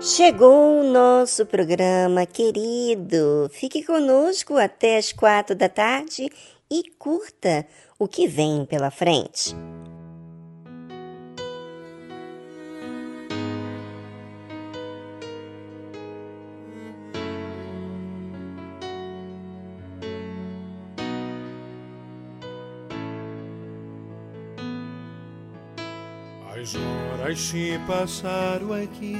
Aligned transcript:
Chegou 0.00 0.80
o 0.80 0.84
nosso 0.84 1.46
programa 1.46 2.26
querido. 2.26 3.48
Fique 3.52 3.84
conosco 3.84 4.56
até 4.56 4.96
as 4.96 5.12
quatro 5.12 5.54
da 5.54 5.68
tarde 5.68 6.28
e 6.68 6.82
curta 6.98 7.64
o 7.98 8.08
que 8.08 8.26
vem 8.26 8.64
pela 8.64 8.90
frente. 8.90 9.54
As 26.70 26.76
horas 26.76 27.40
se 27.40 27.80
passaram 27.84 28.72
aqui. 28.72 29.16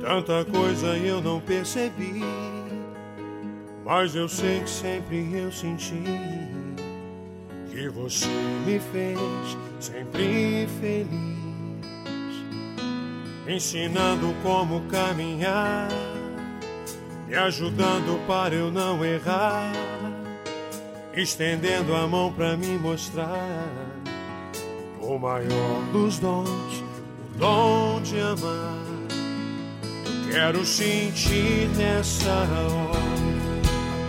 Tanta 0.00 0.44
coisa 0.44 0.96
eu 0.96 1.20
não 1.20 1.40
percebi, 1.40 2.22
mas 3.84 4.16
eu 4.16 4.28
sei 4.28 4.60
que 4.60 4.70
sempre 4.70 5.32
eu 5.32 5.52
senti 5.52 6.02
que 7.70 7.88
você 7.88 8.26
me 8.64 8.80
fez 8.80 9.18
sempre 9.78 10.66
feliz, 10.80 11.08
ensinando 13.46 14.34
como 14.42 14.80
caminhar, 14.88 15.88
me 17.28 17.34
ajudando 17.34 18.26
para 18.26 18.54
eu 18.54 18.72
não 18.72 19.04
errar, 19.04 19.72
estendendo 21.14 21.94
a 21.94 22.06
mão 22.06 22.32
para 22.32 22.56
me 22.56 22.78
mostrar 22.78 23.95
o 25.06 25.18
maior 25.18 25.82
dos 25.92 26.18
dons, 26.18 26.48
o 26.48 27.38
dom 27.38 28.00
de 28.02 28.18
amar. 28.20 28.76
Quero 30.30 30.64
sentir 30.66 31.68
nessa 31.76 32.30
hora 32.30 33.06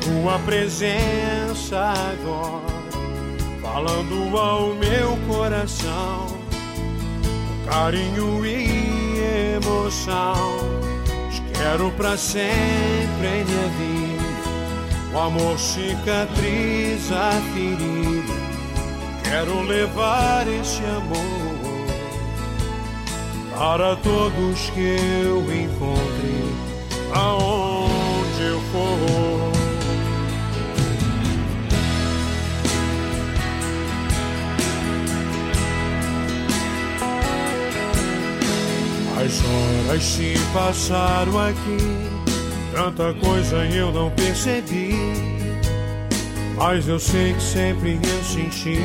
tua 0.01 0.39
presença 0.39 1.93
agora, 1.93 2.77
falando 3.61 4.37
ao 4.37 4.73
meu 4.73 5.17
coração, 5.27 6.25
com 7.65 7.71
carinho 7.71 8.45
e 8.45 9.55
emoção. 9.55 10.77
Quero 11.53 11.91
para 11.91 12.15
sempre 12.15 12.47
em 12.47 13.45
minha 13.45 13.67
vida, 13.77 15.13
o 15.13 15.19
amor 15.19 15.57
cicatriz 15.57 17.11
a 17.11 17.31
ferida. 17.53 18.16
Quero 19.29 19.61
levar 19.63 20.47
esse 20.47 20.81
amor 20.85 21.47
para 23.57 23.95
todos 23.97 24.69
que 24.69 24.95
eu 25.25 25.41
encontre, 25.53 26.55
aonde 27.13 28.41
eu 28.41 28.61
for. 28.71 29.57
As 39.19 39.43
horas 39.43 40.03
se 40.03 40.35
passaram 40.53 41.37
aqui, 41.37 41.77
tanta 42.73 43.13
coisa 43.15 43.57
eu 43.65 43.91
não 43.91 44.09
percebi. 44.11 45.36
Mas 46.57 46.87
eu 46.87 46.99
sei 46.99 47.33
que 47.33 47.41
sempre 47.41 47.99
eu 48.03 48.23
senti 48.23 48.79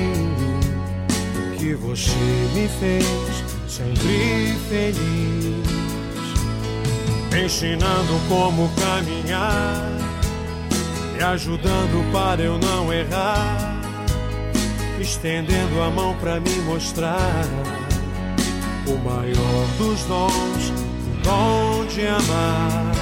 que 1.59 1.75
você 1.75 2.13
me 2.55 2.69
fez 2.69 3.43
sempre 3.67 4.55
feliz, 4.69 5.67
ensinando 7.43 8.21
como 8.29 8.71
caminhar, 8.75 9.89
me 11.15 11.25
ajudando 11.25 12.13
para 12.13 12.43
eu 12.43 12.59
não 12.59 12.93
errar, 12.93 13.81
estendendo 15.01 15.81
a 15.81 15.89
mão 15.89 16.15
para 16.17 16.39
me 16.41 16.55
mostrar 16.67 17.43
o 18.87 18.99
maior 18.99 19.67
dos 19.79 20.03
dons, 20.03 20.73
o 21.09 21.23
dom 21.23 21.87
de 21.87 22.07
amar. 22.07 22.93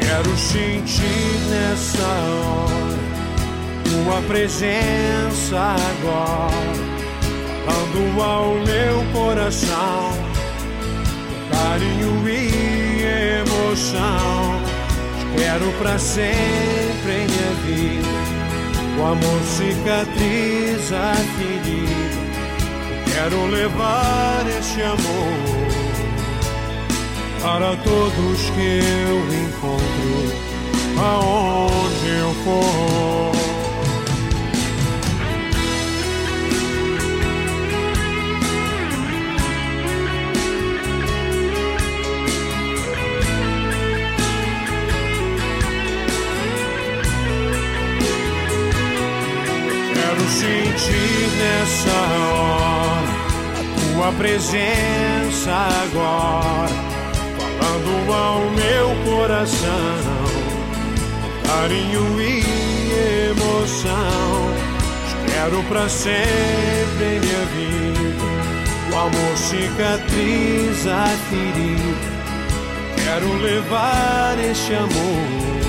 Quero 0.00 0.38
sentir 0.38 1.38
nessa 1.50 2.02
hora 2.02 2.79
tua 4.04 4.22
presença 4.22 5.56
agora 5.56 6.50
falando 7.66 8.22
ao 8.22 8.54
meu 8.54 9.04
coração 9.12 10.10
carinho 11.50 12.28
e 12.28 13.02
emoção. 13.40 14.60
Quero 15.36 15.72
para 15.78 15.98
sempre 15.98 17.12
em 17.12 17.26
minha 17.26 17.52
vida 17.64 18.08
o 18.98 19.02
amor 19.04 19.40
cicatriza 19.44 20.96
a 20.96 21.14
ferida. 21.14 22.20
Quero 23.12 23.46
levar 23.46 24.44
esse 24.58 24.82
amor 24.82 25.70
para 27.42 27.76
todos 27.76 28.50
que 28.50 28.80
eu 29.08 29.16
encontro, 29.42 29.89
presença 54.40 55.52
agora, 55.82 56.70
falando 57.36 58.12
ao 58.14 58.40
meu 58.52 58.88
coração, 59.04 59.68
carinho 61.46 62.18
e 62.22 62.42
emoção. 63.32 64.50
Quero 65.26 65.62
para 65.64 65.86
sempre 65.90 67.04
em 67.04 67.20
minha 67.20 67.44
vida, 67.54 68.24
o 68.90 68.98
amor 68.98 69.36
cicatriza 69.36 70.94
a. 70.94 71.10
Quero 72.96 73.42
levar 73.42 74.38
este 74.38 74.72
amor 74.74 75.60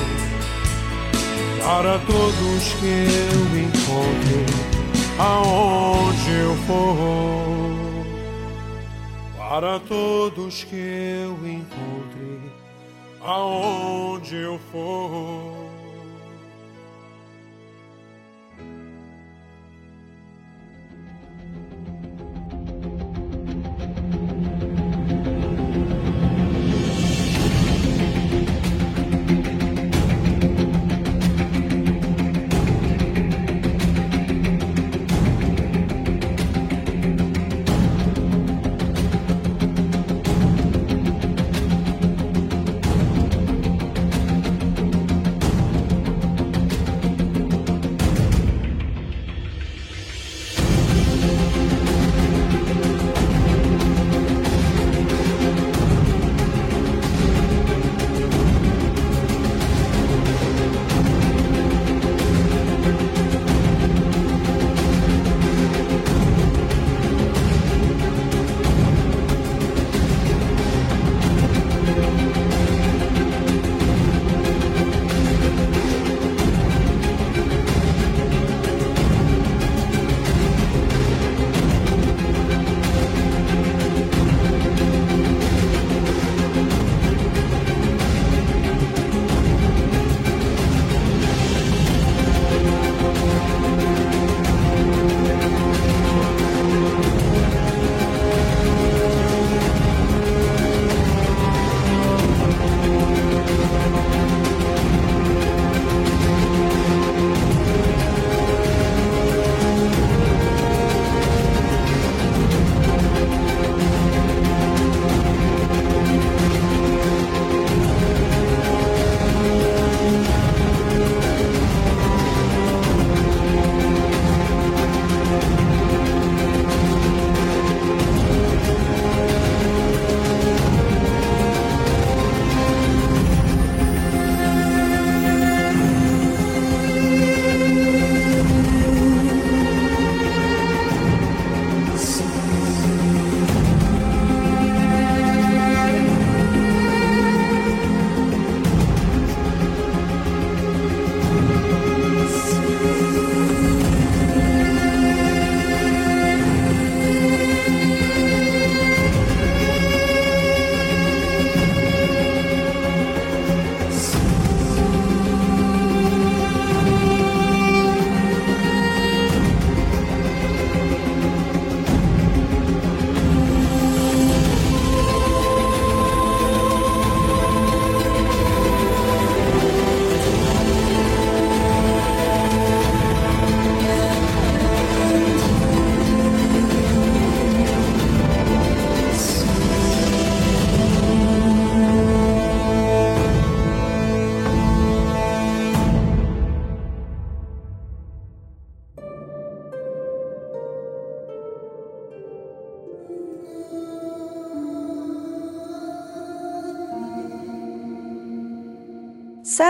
para 1.62 2.00
todos 2.00 2.74
que 2.80 2.86
eu 2.86 3.60
encontre, 3.60 4.46
aonde 5.20 6.32
eu 6.32 6.56
for. 6.66 7.81
Para 9.52 9.82
todos 9.82 10.64
que 10.64 10.78
eu 10.78 11.34
encontre, 11.46 12.40
aonde 13.20 14.38
eu 14.38 14.58
for. 14.72 15.81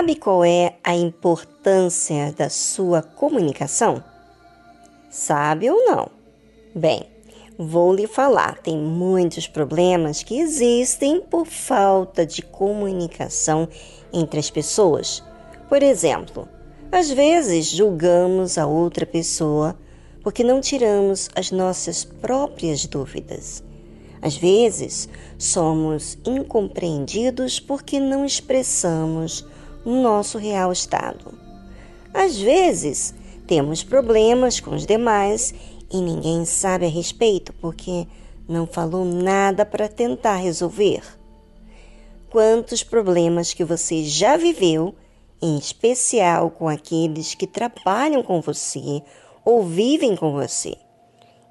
Sabe 0.01 0.15
qual 0.15 0.43
é 0.43 0.77
a 0.83 0.95
importância 0.95 2.33
da 2.35 2.49
sua 2.49 3.03
comunicação? 3.03 4.03
Sabe 5.11 5.69
ou 5.69 5.77
não? 5.85 6.09
Bem, 6.73 7.05
vou 7.55 7.93
lhe 7.93 8.07
falar: 8.07 8.57
tem 8.63 8.75
muitos 8.79 9.47
problemas 9.47 10.23
que 10.23 10.39
existem 10.39 11.21
por 11.21 11.45
falta 11.45 12.25
de 12.25 12.41
comunicação 12.41 13.69
entre 14.11 14.39
as 14.39 14.49
pessoas. 14.49 15.23
Por 15.69 15.83
exemplo, 15.83 16.49
às 16.91 17.11
vezes 17.11 17.67
julgamos 17.67 18.57
a 18.57 18.65
outra 18.65 19.05
pessoa 19.05 19.77
porque 20.23 20.43
não 20.43 20.61
tiramos 20.61 21.29
as 21.35 21.51
nossas 21.51 22.03
próprias 22.03 22.87
dúvidas. 22.87 23.63
Às 24.19 24.35
vezes, 24.35 25.07
somos 25.37 26.17
incompreendidos 26.25 27.59
porque 27.59 27.99
não 27.99 28.25
expressamos 28.25 29.45
nosso 29.85 30.37
real 30.37 30.71
estado. 30.71 31.33
Às 32.13 32.37
vezes, 32.37 33.13
temos 33.47 33.83
problemas 33.83 34.59
com 34.59 34.75
os 34.75 34.85
demais 34.85 35.53
e 35.91 36.01
ninguém 36.01 36.45
sabe 36.45 36.85
a 36.85 36.89
respeito 36.89 37.53
porque 37.53 38.07
não 38.47 38.67
falou 38.67 39.05
nada 39.05 39.65
para 39.65 39.87
tentar 39.87 40.35
resolver. 40.35 41.01
Quantos 42.29 42.83
problemas 42.83 43.53
que 43.53 43.63
você 43.63 44.03
já 44.03 44.37
viveu, 44.37 44.95
em 45.41 45.57
especial 45.57 46.49
com 46.49 46.67
aqueles 46.67 47.33
que 47.33 47.47
trabalham 47.47 48.23
com 48.23 48.39
você 48.41 49.01
ou 49.43 49.63
vivem 49.63 50.15
com 50.15 50.31
você, 50.31 50.75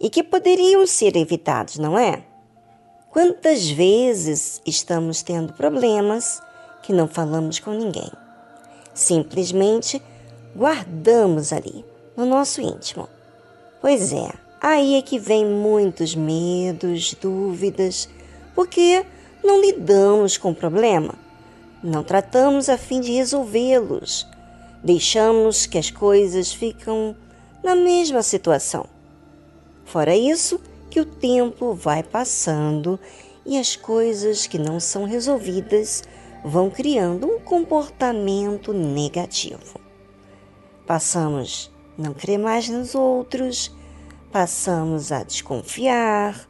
e 0.00 0.08
que 0.08 0.22
poderiam 0.22 0.87
ser 0.87 1.16
evitados, 1.16 1.76
não 1.76 1.99
é? 1.99 2.25
Quantas 3.10 3.68
vezes 3.68 4.62
estamos 4.64 5.22
tendo 5.22 5.52
problemas 5.52 6.40
que 6.82 6.92
não 6.92 7.06
falamos 7.08 7.58
com 7.58 7.72
ninguém? 7.72 8.10
Simplesmente 8.94 10.02
guardamos 10.56 11.52
ali, 11.52 11.84
no 12.16 12.26
nosso 12.26 12.60
íntimo. 12.60 13.08
Pois 13.80 14.12
é, 14.12 14.32
aí 14.60 14.96
é 14.96 15.02
que 15.02 15.18
vem 15.18 15.46
muitos 15.46 16.14
medos, 16.14 17.14
dúvidas, 17.14 18.08
porque 18.54 19.04
não 19.42 19.60
lidamos 19.60 20.37
com 20.37 20.50
o 20.50 20.54
problema, 20.54 21.14
não 21.82 22.02
tratamos 22.02 22.68
a 22.68 22.76
fim 22.76 23.00
de 23.00 23.12
resolvê-los, 23.12 24.26
deixamos 24.82 25.66
que 25.66 25.78
as 25.78 25.90
coisas 25.90 26.52
ficam 26.52 27.16
na 27.62 27.75
mesma 27.75 28.22
situação. 28.22 28.87
Fora 29.84 30.14
isso, 30.14 30.60
que 30.90 31.00
o 31.00 31.04
tempo 31.04 31.72
vai 31.72 32.02
passando 32.02 32.99
e 33.46 33.58
as 33.58 33.76
coisas 33.76 34.46
que 34.46 34.58
não 34.58 34.78
são 34.78 35.04
resolvidas 35.04 36.02
vão 36.44 36.70
criando 36.70 37.26
um 37.26 37.40
comportamento 37.40 38.73
negativo. 38.73 39.80
Passamos 40.87 41.70
a 41.99 42.02
não 42.02 42.14
crer 42.14 42.38
mais 42.38 42.68
nos 42.68 42.94
outros, 42.94 43.75
passamos 44.32 45.12
a 45.12 45.23
desconfiar, 45.23 46.49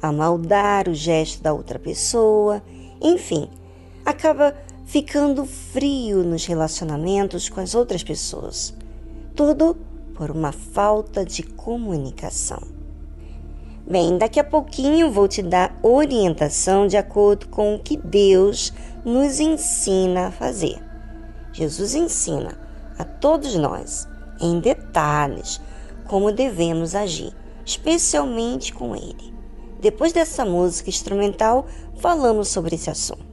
a 0.00 0.12
maldar 0.12 0.88
o 0.88 0.94
gesto 0.94 1.42
da 1.42 1.52
outra 1.52 1.78
pessoa, 1.78 2.62
enfim, 3.00 3.48
acaba 4.04 4.56
ficando 4.86 5.46
frio 5.46 6.24
nos 6.24 6.46
relacionamentos 6.46 7.48
com 7.48 7.60
as 7.60 7.74
outras 7.74 8.02
pessoas. 8.02 8.74
Tudo 9.34 9.76
por 10.14 10.30
uma 10.30 10.52
falta 10.52 11.24
de 11.24 11.42
comunicação. 11.42 12.60
Bem, 13.90 14.18
daqui 14.18 14.38
a 14.38 14.44
pouquinho 14.44 15.10
vou 15.10 15.26
te 15.26 15.42
dar 15.42 15.76
orientação 15.82 16.86
de 16.86 16.96
acordo 16.96 17.48
com 17.48 17.74
o 17.74 17.78
que 17.78 17.96
Deus 17.96 18.72
nos 19.04 19.40
ensina 19.40 20.26
a 20.26 20.30
fazer. 20.30 20.78
Jesus 21.52 21.94
ensina 21.94 22.58
a 22.98 23.04
todos 23.04 23.54
nós, 23.54 24.06
em 24.40 24.60
detalhes, 24.60 25.60
como 26.06 26.32
devemos 26.32 26.94
agir, 26.94 27.32
especialmente 27.64 28.72
com 28.72 28.94
Ele. 28.94 29.34
Depois 29.80 30.12
dessa 30.12 30.44
música 30.44 30.90
instrumental, 30.90 31.66
falamos 31.96 32.48
sobre 32.48 32.74
esse 32.74 32.90
assunto. 32.90 33.29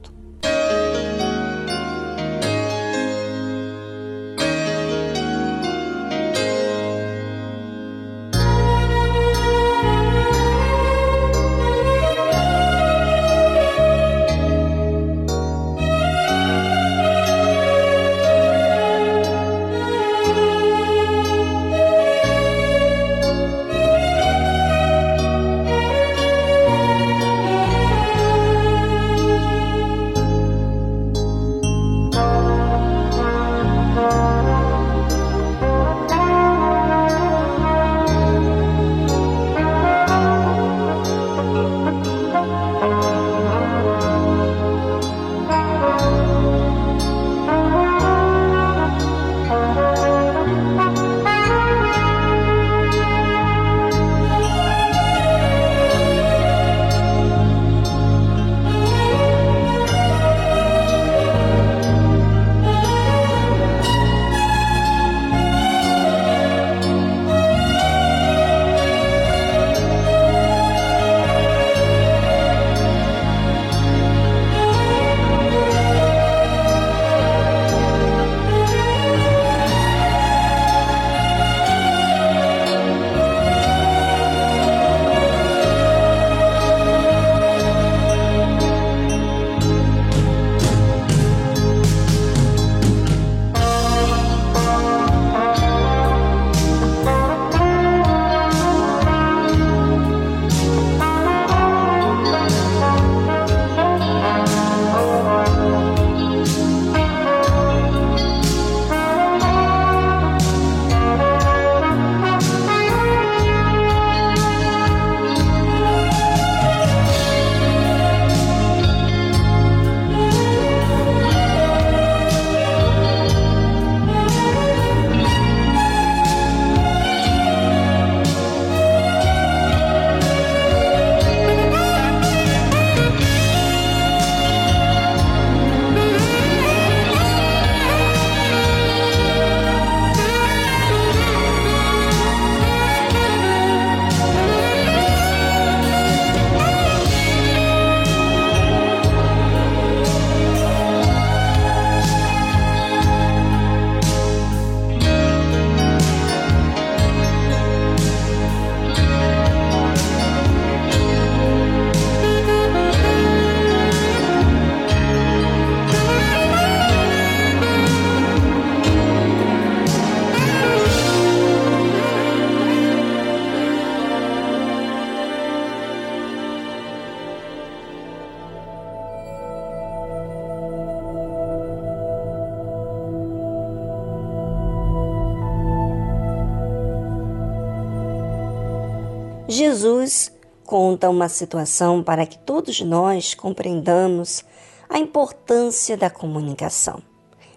Jesus 189.58 190.30
conta 190.64 191.10
uma 191.10 191.28
situação 191.28 192.00
para 192.00 192.24
que 192.24 192.38
todos 192.38 192.80
nós 192.80 193.34
compreendamos 193.34 194.44
a 194.88 195.00
importância 195.00 195.96
da 195.96 196.08
comunicação. 196.08 197.02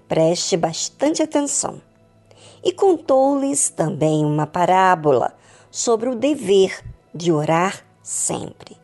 Preste 0.08 0.58
bastante 0.58 1.22
atenção. 1.22 1.80
E 2.64 2.72
contou-lhes 2.72 3.70
também 3.70 4.26
uma 4.26 4.48
parábola 4.48 5.36
sobre 5.70 6.10
o 6.10 6.16
dever 6.16 6.84
de 7.14 7.32
orar 7.32 7.86
sempre 8.02 8.76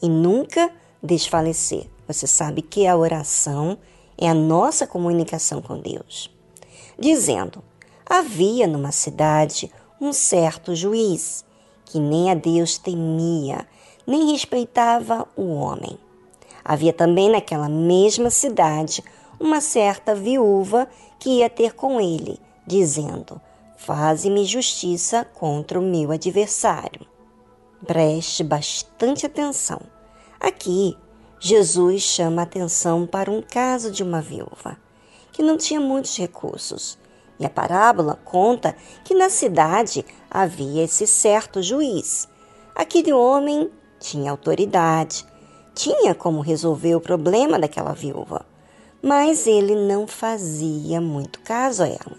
e 0.00 0.08
nunca 0.08 0.70
desfalecer. 1.02 1.90
Você 2.06 2.28
sabe 2.28 2.62
que 2.62 2.86
a 2.86 2.96
oração 2.96 3.78
é 4.16 4.28
a 4.28 4.34
nossa 4.34 4.86
comunicação 4.86 5.60
com 5.60 5.76
Deus. 5.76 6.30
Dizendo: 6.96 7.64
Havia 8.06 8.68
numa 8.68 8.92
cidade 8.92 9.72
um 10.00 10.12
certo 10.12 10.72
juiz 10.76 11.44
que 11.90 11.98
nem 11.98 12.30
a 12.30 12.34
Deus 12.34 12.78
temia, 12.78 13.66
nem 14.06 14.30
respeitava 14.30 15.26
o 15.36 15.54
homem. 15.54 15.98
Havia 16.64 16.92
também 16.92 17.28
naquela 17.28 17.68
mesma 17.68 18.30
cidade 18.30 19.02
uma 19.40 19.60
certa 19.60 20.14
viúva 20.14 20.88
que 21.18 21.40
ia 21.40 21.50
ter 21.50 21.74
com 21.74 22.00
ele, 22.00 22.38
dizendo: 22.64 23.40
Faze-me 23.76 24.44
justiça 24.44 25.24
contra 25.24 25.80
o 25.80 25.82
meu 25.82 26.12
adversário. 26.12 27.04
Preste 27.84 28.44
bastante 28.44 29.26
atenção. 29.26 29.80
Aqui, 30.38 30.96
Jesus 31.40 32.02
chama 32.02 32.42
atenção 32.42 33.04
para 33.04 33.30
um 33.30 33.42
caso 33.42 33.90
de 33.90 34.04
uma 34.04 34.20
viúva 34.20 34.76
que 35.32 35.42
não 35.42 35.56
tinha 35.56 35.80
muitos 35.80 36.16
recursos. 36.16 36.98
E 37.38 37.46
a 37.46 37.50
parábola 37.50 38.20
conta 38.22 38.76
que 39.02 39.14
na 39.14 39.30
cidade 39.30 40.04
havia 40.30 40.84
esse 40.84 41.06
certo 41.06 41.62
juiz. 41.62 42.28
Aquele 42.74 43.12
homem 43.12 43.70
tinha 43.98 44.30
autoridade, 44.30 45.26
tinha 45.74 46.14
como 46.14 46.40
resolver 46.40 46.94
o 46.94 47.00
problema 47.00 47.58
daquela 47.58 47.92
viúva, 47.92 48.46
mas 49.02 49.46
ele 49.46 49.74
não 49.74 50.06
fazia 50.06 51.00
muito 51.00 51.40
caso 51.40 51.82
a 51.82 51.88
ela. 51.88 52.18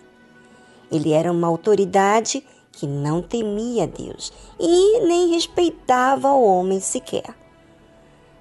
Ele 0.91 1.13
era 1.13 1.31
uma 1.31 1.47
autoridade 1.47 2.45
que 2.71 2.85
não 2.85 3.21
temia 3.21 3.87
Deus 3.87 4.31
e 4.59 4.99
nem 5.01 5.33
respeitava 5.33 6.31
o 6.31 6.43
homem 6.43 6.79
sequer. 6.79 7.35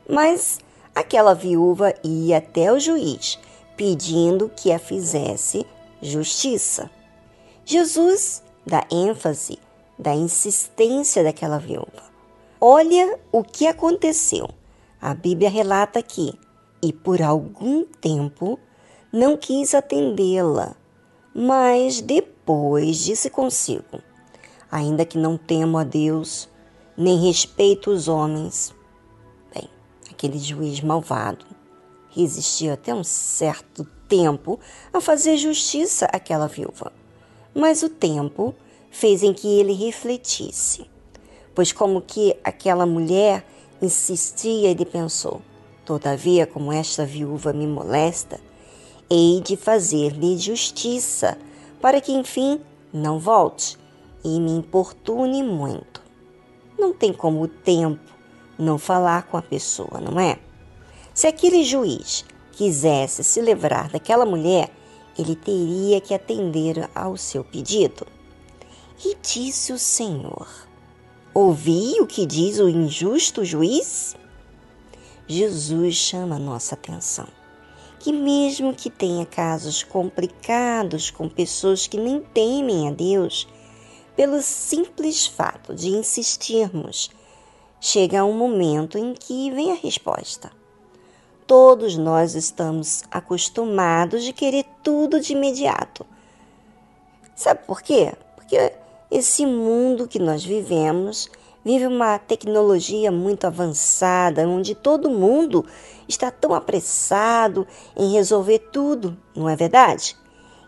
Mas 0.09 0.59
aquela 0.95 1.35
viúva 1.35 1.95
ia 2.03 2.39
até 2.39 2.73
o 2.73 2.81
juiz 2.81 3.39
pedindo 3.77 4.51
que 4.55 4.73
a 4.73 4.79
fizesse 4.79 5.65
justiça. 6.03 6.91
Jesus 7.65 8.43
dá 8.67 8.87
ênfase 8.91 9.59
da 9.99 10.15
insistência 10.15 11.23
daquela 11.23 11.59
viúva. 11.59 12.11
Olha 12.61 13.19
o 13.33 13.43
que 13.43 13.67
aconteceu. 13.67 14.49
A 15.01 15.15
Bíblia 15.15 15.49
relata 15.49 16.03
que, 16.03 16.39
e 16.83 16.93
por 16.93 17.23
algum 17.23 17.85
tempo, 17.85 18.59
não 19.13 19.37
quis 19.37 19.75
atendê-la, 19.75 20.77
mas 21.35 22.01
depois 22.01 22.99
disse 22.99 23.31
consigo: 23.31 24.03
Ainda 24.71 25.05
que 25.05 25.19
não 25.19 25.37
temo 25.37 25.79
a 25.79 25.85
Deus, 25.85 26.49
nem 26.97 27.19
respeito 27.27 27.91
os 27.91 28.09
homens. 28.09 28.75
Bem, 29.55 29.69
aquele 30.11 30.39
juiz 30.39 30.81
malvado 30.81 31.47
resistiu 32.11 32.73
até 32.73 32.95
um 32.95 33.05
certo 33.05 33.85
tempo 34.09 34.59
a 34.93 35.01
fazer 35.01 35.37
justiça 35.37 36.07
àquela 36.07 36.47
viúva. 36.47 36.93
Mas 37.55 37.83
o 37.83 37.89
tempo 37.89 38.55
fez 38.91 39.23
em 39.23 39.33
que 39.33 39.47
ele 39.59 39.73
refletisse, 39.73 40.89
pois 41.55 41.73
como 41.73 42.01
que 42.01 42.37
aquela 42.45 42.87
mulher 42.87 43.45
insistia, 43.83 44.71
ele 44.71 44.85
pensou: 44.85 45.43
Todavia, 45.85 46.47
como 46.47 46.73
esta 46.73 47.05
viúva 47.05 47.53
me 47.53 47.67
molesta, 47.67 48.41
hei 49.11 49.41
de 49.41 49.57
fazer-lhe 49.57 50.39
justiça, 50.39 51.37
para 51.81 52.01
que 52.01 52.13
enfim 52.13 52.61
não 52.93 53.19
volte 53.19 53.79
e 54.25 54.39
me 54.39 54.53
importune 54.53 55.43
muito. 55.43 56.01
Não 56.79 56.93
tem 56.93 57.13
como 57.13 57.43
o 57.43 57.49
tempo 57.49 58.01
não 58.59 58.79
falar 58.79 59.25
com 59.25 59.37
a 59.37 59.43
pessoa, 59.43 60.01
não 60.01 60.21
é? 60.21 60.39
Se 61.13 61.27
aquele 61.27 61.65
juiz 61.65 62.25
quisesse 62.53 63.25
se 63.25 63.41
livrar 63.41 63.91
daquela 63.91 64.25
mulher, 64.25 64.71
ele 65.21 65.37
teria 65.37 66.01
que 66.01 66.15
atender 66.15 66.89
ao 66.95 67.17
seu 67.17 67.45
pedido. 67.45 68.07
E 69.05 69.17
disse 69.23 69.73
o 69.73 69.79
Senhor: 69.79 70.49
Ouvi 71.35 72.01
o 72.01 72.07
que 72.07 72.27
diz 72.27 72.59
o 72.59 72.69
injusto 72.69 73.45
juiz? 73.45 74.17
Jesus 75.27 75.95
chama 75.95 76.39
nossa 76.39 76.75
atenção 76.75 77.29
que, 78.01 78.13
mesmo 78.13 78.75
que 78.75 78.89
tenha 78.89 79.27
casos 79.27 79.83
complicados 79.83 81.11
com 81.11 81.29
pessoas 81.29 81.87
que 81.87 81.99
nem 81.99 82.21
temem 82.21 82.89
a 82.89 82.91
Deus, 82.91 83.47
pelo 84.17 84.41
simples 84.41 85.27
fato 85.27 85.75
de 85.75 85.91
insistirmos, 85.91 87.11
chega 87.79 88.25
um 88.25 88.33
momento 88.33 88.97
em 88.97 89.13
que 89.13 89.51
vem 89.51 89.71
a 89.71 89.75
resposta. 89.75 90.51
Todos 91.51 91.97
nós 91.97 92.37
estamos 92.37 93.03
acostumados 93.11 94.23
de 94.23 94.33
querer 94.33 94.65
tudo 94.85 95.19
de 95.19 95.33
imediato. 95.33 96.07
Sabe 97.35 97.63
por 97.67 97.83
quê? 97.83 98.13
Porque 98.37 98.73
esse 99.11 99.45
mundo 99.45 100.07
que 100.07 100.21
nós 100.21 100.45
vivemos 100.45 101.29
vive 101.65 101.89
uma 101.89 102.21
tecnologia 102.21 103.11
muito 103.11 103.49
avançada, 103.49 104.47
onde 104.47 104.77
todo 104.77 105.11
mundo 105.11 105.67
está 106.07 106.31
tão 106.31 106.55
apressado 106.55 107.67
em 107.97 108.13
resolver 108.13 108.61
tudo, 108.71 109.19
não 109.35 109.49
é 109.49 109.57
verdade? 109.57 110.17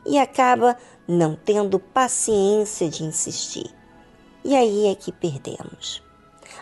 E 0.05 0.19
acaba 0.19 0.77
não 1.07 1.37
tendo 1.37 1.79
paciência 1.79 2.89
de 2.89 3.05
insistir. 3.05 3.73
E 4.45 4.57
aí 4.57 4.89
é 4.89 4.97
que 4.97 5.13
perdemos. 5.13 6.03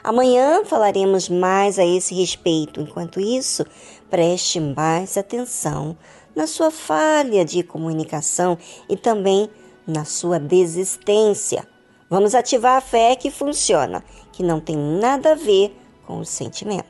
Amanhã 0.02 0.64
falaremos 0.64 1.28
mais 1.28 1.78
a 1.78 1.85
esse 1.85 2.14
respeito. 2.14 2.80
Enquanto 2.80 3.20
isso, 3.20 3.66
preste 4.11 4.61
mais 4.61 5.16
atenção 5.16 5.96
na 6.35 6.46
sua 6.46 6.70
falha 6.70 7.44
de 7.44 7.62
comunicação 7.62 8.59
e 8.88 8.96
também 8.96 9.49
na 9.87 10.05
sua 10.05 10.38
desistência. 10.38 11.66
Vamos 12.09 12.35
ativar 12.35 12.77
a 12.77 12.81
fé 12.81 13.14
que 13.14 13.31
funciona, 13.31 14.05
que 14.33 14.42
não 14.42 14.61
tem 14.61 14.77
nada 14.77 15.33
a 15.33 15.37
ver 15.37 15.77
com 16.07 16.18
o 16.18 16.25
sentimento. 16.25 16.89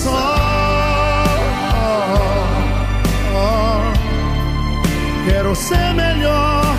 só. 0.00 0.10
Oh, 0.12 1.84
oh, 3.34 3.36
oh. 3.36 3.92
Quero 5.26 5.54
ser 5.54 5.94
melhor. 5.94 6.69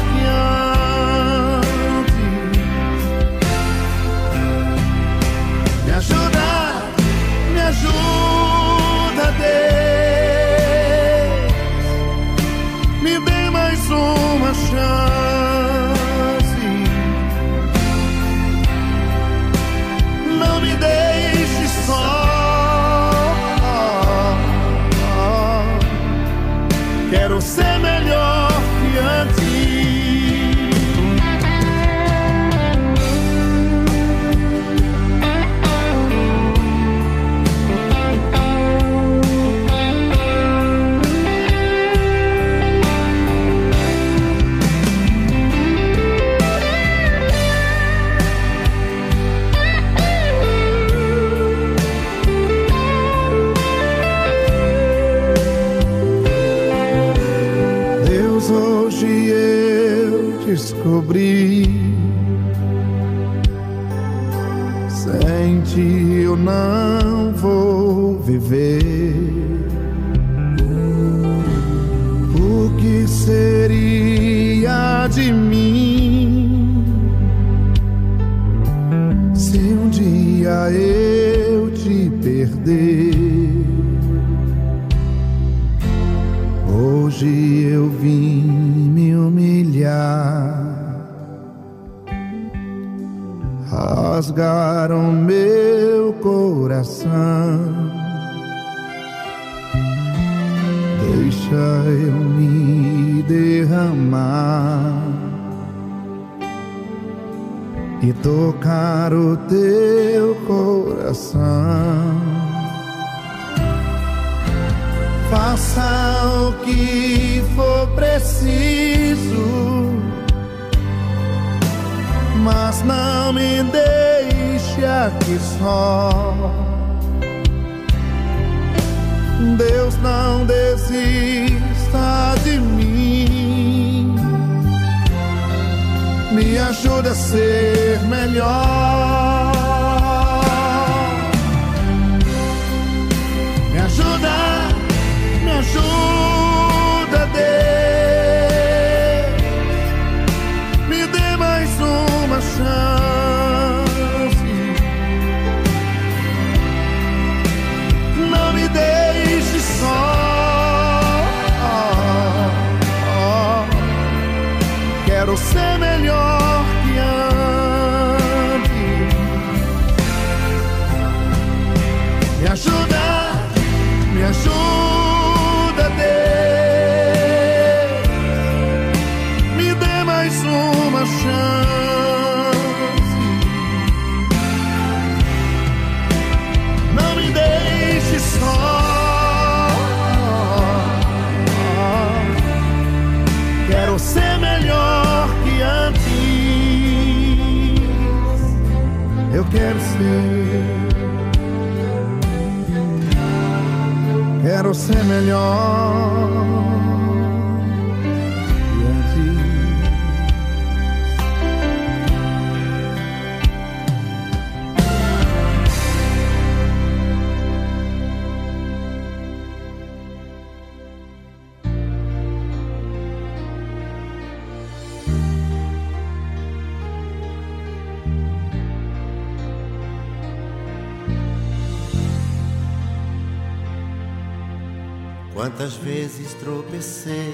Quantas 235.41 235.73
vezes 235.73 236.35
tropecei 236.35 237.33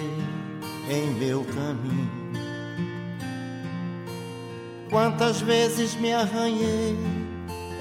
em 0.90 1.14
meu 1.16 1.44
caminho, 1.44 2.10
quantas 4.90 5.42
vezes 5.42 5.94
me 5.96 6.14
arranhei 6.14 6.96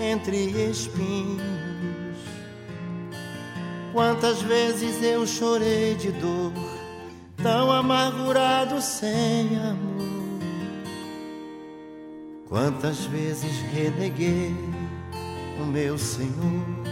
entre 0.01 0.37
espinhos, 0.69 2.19
quantas 3.93 4.43
vezes 4.43 5.01
eu 5.01 5.25
chorei 5.29 5.95
de 5.95 6.11
dor, 6.11 6.53
tão 7.41 7.71
amargurado 7.71 8.83
sem 8.83 9.57
amor, 9.57 10.41
quantas 12.49 13.05
vezes 13.05 13.61
reneguei 13.73 14.53
o 15.62 15.65
meu 15.67 15.97
Senhor. 15.97 16.86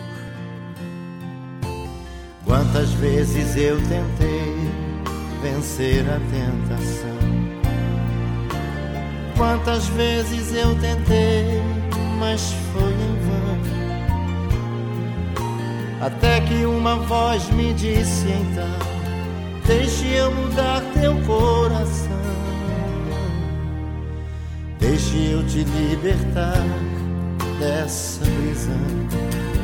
Quantas 2.75 2.93
vezes 2.95 3.55
eu 3.57 3.77
tentei 3.83 4.57
vencer 5.41 6.05
a 6.11 6.19
tentação. 6.29 7.17
Quantas 9.37 9.87
vezes 9.91 10.53
eu 10.53 10.75
tentei, 10.81 11.63
mas 12.19 12.53
foi 12.73 12.91
em 12.91 13.17
vão. 13.27 13.61
Até 16.01 16.41
que 16.41 16.65
uma 16.65 16.97
voz 16.97 17.49
me 17.51 17.73
disse 17.75 18.27
então: 18.27 18.77
Deixe 19.65 20.09
eu 20.09 20.35
mudar 20.35 20.83
teu 21.01 21.15
coração. 21.21 22.11
Deixe 24.81 25.31
eu 25.31 25.47
te 25.47 25.63
libertar 25.63 26.67
dessa 27.61 28.25
prisão. 28.25 29.64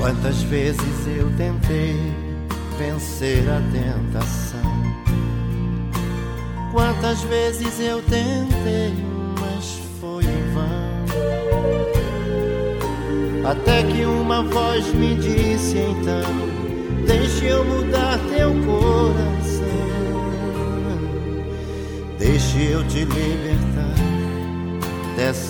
Quantas 0.00 0.42
vezes 0.44 1.06
eu 1.06 1.30
tentei 1.36 1.94
vencer 2.78 3.46
a 3.50 3.60
tentação? 3.70 4.58
Quantas 6.72 7.20
vezes 7.24 7.78
eu 7.78 8.00
tentei, 8.04 8.94
mas 9.38 9.78
foi 10.00 10.24
em 10.24 10.54
vão. 10.54 11.04
Até 13.50 13.82
que 13.82 14.06
uma 14.06 14.42
voz 14.42 14.90
me 14.94 15.16
disse 15.16 15.76
então: 15.76 16.24
Deixe 17.06 17.44
eu 17.44 17.62
mudar 17.62 18.18
teu 18.34 18.52
coração, 18.64 19.66
deixe 22.18 22.70
eu 22.70 22.82
te 22.88 23.04
libertar 23.04 23.94
dessa 25.14 25.49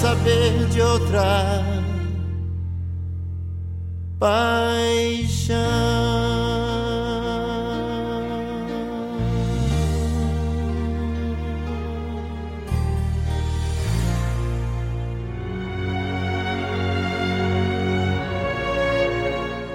Saber 0.00 0.66
de 0.68 0.80
outra 0.80 1.64
paixão. 4.16 5.56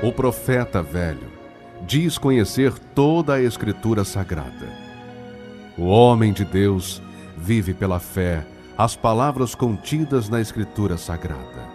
O 0.01 0.11
profeta 0.13 0.81
velho 0.81 1.19
diz 1.85 2.17
conhecer 2.17 2.71
toda 2.95 3.33
a 3.33 3.41
Escritura 3.41 4.05
Sagrada. 4.05 4.69
O 5.77 5.83
homem 5.83 6.31
de 6.31 6.45
Deus 6.45 7.01
vive 7.37 7.73
pela 7.73 7.99
fé 7.99 8.45
as 8.77 8.95
palavras 8.95 9.53
contidas 9.53 10.29
na 10.29 10.41
Escritura 10.41 10.97
Sagrada. 10.97 11.69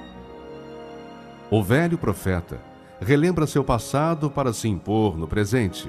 O 1.48 1.62
velho 1.62 1.96
profeta 1.96 2.61
relembra 3.00 3.46
seu 3.46 3.62
passado 3.62 4.28
para 4.28 4.52
se 4.52 4.68
impor 4.68 5.16
no 5.16 5.28
presente. 5.28 5.88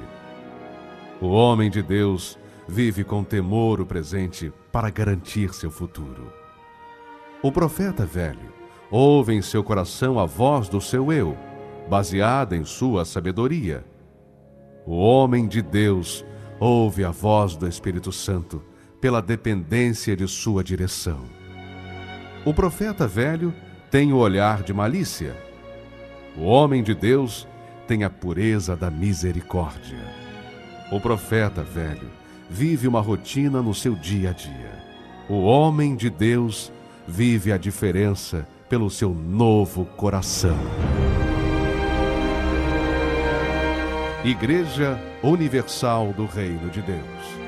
O 1.19 1.27
homem 1.29 1.69
de 1.69 1.81
Deus 1.81 2.37
vive 2.67 3.03
com 3.03 3.23
temor 3.23 3.81
o 3.81 3.85
presente 3.85 4.53
para 4.71 4.91
garantir 4.91 5.51
seu 5.53 5.71
futuro. 5.71 6.31
O 7.41 7.51
profeta 7.51 8.05
velho 8.05 8.53
ouve 8.91 9.33
em 9.33 9.41
seu 9.41 9.63
coração 9.63 10.19
a 10.19 10.25
voz 10.25 10.69
do 10.69 10.79
seu 10.79 11.11
eu, 11.11 11.35
baseada 11.89 12.55
em 12.55 12.63
sua 12.63 13.03
sabedoria. 13.03 13.83
O 14.85 14.95
homem 14.95 15.47
de 15.47 15.63
Deus 15.63 16.23
ouve 16.59 17.03
a 17.03 17.09
voz 17.09 17.55
do 17.55 17.67
Espírito 17.67 18.11
Santo 18.11 18.61
pela 18.99 19.21
dependência 19.21 20.15
de 20.15 20.27
sua 20.27 20.63
direção. 20.63 21.25
O 22.45 22.53
profeta 22.53 23.07
velho 23.07 23.53
tem 23.91 24.13
o 24.13 24.17
olhar 24.17 24.63
de 24.63 24.73
malícia. 24.73 25.35
O 26.37 26.43
homem 26.43 26.83
de 26.83 26.93
Deus 26.93 27.47
tem 27.87 28.03
a 28.03 28.09
pureza 28.09 28.75
da 28.75 28.89
misericórdia. 28.91 29.99
O 30.91 30.99
profeta 30.99 31.63
velho 31.63 32.09
vive 32.49 32.87
uma 32.87 33.01
rotina 33.01 33.61
no 33.61 33.73
seu 33.73 33.95
dia 33.95 34.29
a 34.31 34.33
dia. 34.33 34.83
O 35.29 35.41
homem 35.43 35.95
de 35.95 36.09
Deus 36.09 36.71
vive 37.07 37.51
a 37.51 37.57
diferença 37.57 38.47
pelo 38.67 38.89
seu 38.89 39.13
novo 39.13 39.85
coração. 39.85 40.57
Igreja 44.23 44.99
Universal 45.23 46.13
do 46.13 46.25
Reino 46.25 46.69
de 46.69 46.81
Deus. 46.81 47.38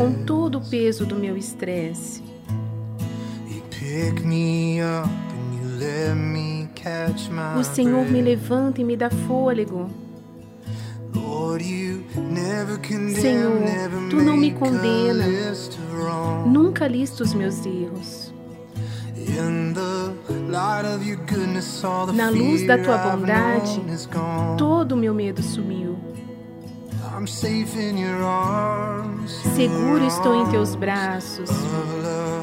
Com 0.00 0.24
todo 0.24 0.56
o 0.56 0.60
peso 0.62 1.04
do 1.04 1.14
meu 1.14 1.36
estresse. 1.36 2.22
O 7.58 7.64
Senhor 7.64 8.08
me 8.08 8.22
levanta 8.22 8.80
e 8.80 8.84
me 8.84 8.96
dá 8.96 9.10
fôlego. 9.10 9.90
Senhor, 13.20 13.60
tu 14.08 14.16
não 14.16 14.38
me 14.38 14.52
condena, 14.52 15.26
nunca 16.46 16.88
lista 16.88 17.22
os 17.22 17.34
meus 17.34 17.66
erros. 17.66 18.32
Na 22.14 22.30
luz 22.30 22.66
da 22.66 22.78
tua 22.78 22.96
bondade, 22.96 23.82
todo 24.56 24.92
o 24.92 24.96
meu 24.96 25.12
medo 25.12 25.42
sumiu. 25.42 26.09
Seguro 29.54 30.04
estou 30.06 30.34
em 30.34 30.46
teus 30.50 30.74
braços, 30.74 31.50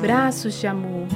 braços 0.02 0.54
de 0.54 0.68
amor. 0.68 1.08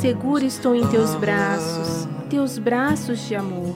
Seguro 0.00 0.44
estou 0.44 0.74
em 0.74 0.86
teus 0.88 1.14
braços, 1.14 2.08
teus 2.28 2.58
braços 2.58 3.20
de 3.28 3.36
amor. 3.36 3.74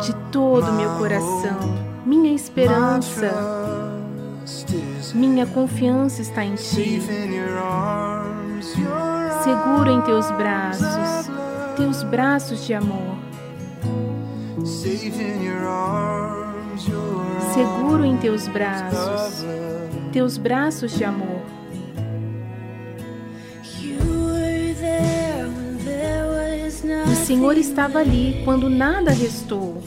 De 0.00 0.14
todo 0.32 0.72
meu 0.72 0.90
coração, 0.96 1.58
minha 2.06 2.32
esperança, 2.34 3.34
minha 5.14 5.46
confiança 5.46 6.22
está 6.22 6.42
em 6.44 6.54
ti. 6.54 7.02
Seguro 9.44 9.90
em 9.90 10.00
teus 10.02 10.30
braços, 10.32 11.30
teus 11.78 12.02
braços 12.02 12.66
de 12.66 12.74
amor. 12.74 13.16
Seguro 17.54 18.04
em 18.04 18.16
teus 18.16 18.48
braços, 18.48 19.44
teus 20.12 20.36
braços 20.36 20.90
de 20.98 21.04
amor. 21.04 21.40
O 27.06 27.14
Senhor 27.14 27.56
estava 27.56 28.00
ali 28.00 28.42
quando 28.44 28.68
nada 28.68 29.12
restou. 29.12 29.80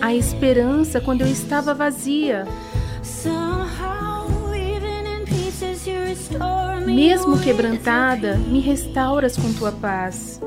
A 0.00 0.14
esperança 0.14 1.00
quando 1.00 1.20
eu 1.20 1.28
estava 1.28 1.72
vazia. 1.72 2.46
Mesmo 6.86 7.38
quebrantada, 7.38 8.36
me 8.36 8.60
restauras 8.60 9.36
com 9.36 9.52
tua 9.52 9.72
paz. 9.72 10.40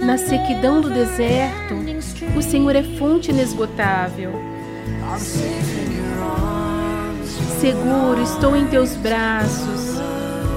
Na 0.00 0.16
sequidão 0.18 0.80
do 0.80 0.90
deserto, 0.90 1.74
o 2.36 2.42
Senhor 2.42 2.74
é 2.74 2.82
fonte 2.82 3.30
inesgotável. 3.30 4.32
Seguro 7.60 8.22
estou 8.22 8.56
em 8.56 8.66
teus 8.66 8.96
braços, 8.96 10.00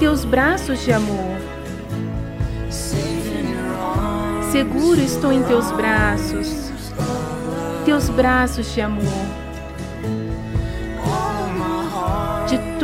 teus 0.00 0.24
braços 0.24 0.82
de 0.82 0.92
amor. 0.92 1.36
Seguro 4.50 5.00
estou 5.00 5.32
em 5.32 5.42
teus 5.42 5.70
braços, 5.72 6.70
teus 7.84 8.08
braços 8.08 8.72
de 8.72 8.80
amor. 8.80 9.43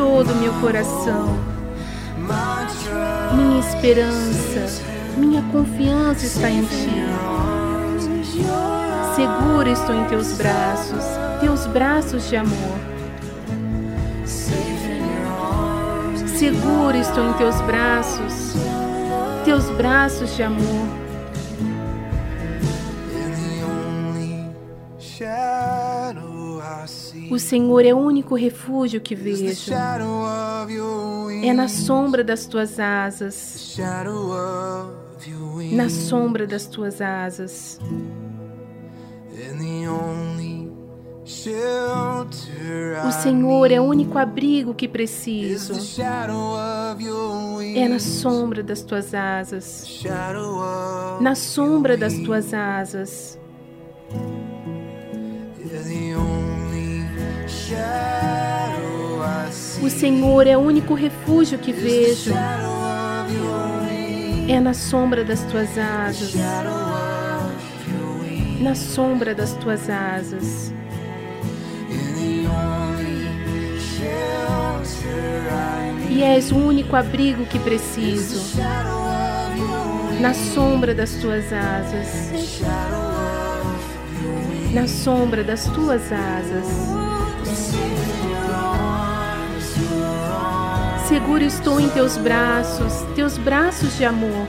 Todo 0.00 0.34
meu 0.36 0.52
coração, 0.62 1.38
minha 3.34 3.60
esperança, 3.60 4.82
minha 5.14 5.42
confiança 5.52 6.24
está 6.24 6.48
em 6.48 6.64
ti. 6.64 7.04
Seguro 9.14 9.68
estou 9.68 9.94
em 9.94 10.04
teus 10.06 10.32
braços, 10.38 11.04
teus 11.38 11.66
braços 11.66 12.30
de 12.30 12.36
amor. 12.36 12.78
Seguro 16.26 16.96
estou 16.96 17.28
em 17.28 17.32
teus 17.34 17.60
braços, 17.60 18.54
teus 19.44 19.68
braços 19.76 20.34
de 20.34 20.42
amor. 20.42 20.99
O 27.30 27.38
Senhor 27.38 27.84
é 27.86 27.94
o 27.94 27.98
único 27.98 28.34
refúgio 28.34 29.00
que 29.00 29.14
vejo. 29.14 29.72
É 31.42 31.52
na 31.52 31.68
sombra 31.68 32.24
das 32.24 32.46
tuas 32.46 32.78
asas. 32.78 33.76
Na 35.72 35.88
sombra 35.88 36.46
das 36.46 36.66
tuas 36.66 37.00
asas. 37.00 37.80
O 43.06 43.12
Senhor 43.12 43.70
é 43.70 43.80
o 43.80 43.84
único 43.84 44.18
abrigo 44.18 44.74
que 44.74 44.88
preciso. 44.88 45.74
É 47.74 47.88
na 47.88 47.98
sombra 48.00 48.62
das 48.62 48.82
tuas 48.82 49.14
asas. 49.14 50.02
Na 51.20 51.34
sombra 51.34 51.96
das 51.96 52.14
tuas 52.18 52.52
asas. 52.52 53.39
O 59.82 59.88
Senhor 59.88 60.46
é 60.46 60.56
o 60.56 60.60
único 60.60 60.94
refúgio 60.94 61.58
que 61.58 61.72
vejo. 61.72 62.32
É 64.48 64.60
na 64.60 64.74
sombra 64.74 65.24
das 65.24 65.42
tuas 65.44 65.78
asas. 65.78 66.34
Na 68.60 68.74
sombra 68.74 69.34
das 69.34 69.54
tuas 69.54 69.88
asas. 69.88 70.72
E 76.10 76.22
és 76.22 76.50
o 76.50 76.56
único 76.56 76.96
abrigo 76.96 77.46
que 77.46 77.58
preciso. 77.58 78.60
Na 80.20 80.34
sombra 80.34 80.94
das 80.94 81.12
tuas 81.14 81.44
asas. 81.52 82.30
Na 84.74 84.86
sombra 84.86 85.42
das 85.42 85.64
tuas 85.64 86.02
asas. 86.12 86.99
Seguro 91.08 91.42
estou 91.42 91.80
em 91.80 91.88
teus 91.88 92.16
braços, 92.16 92.92
teus 93.16 93.36
braços 93.36 93.96
de 93.96 94.04
amor. 94.04 94.46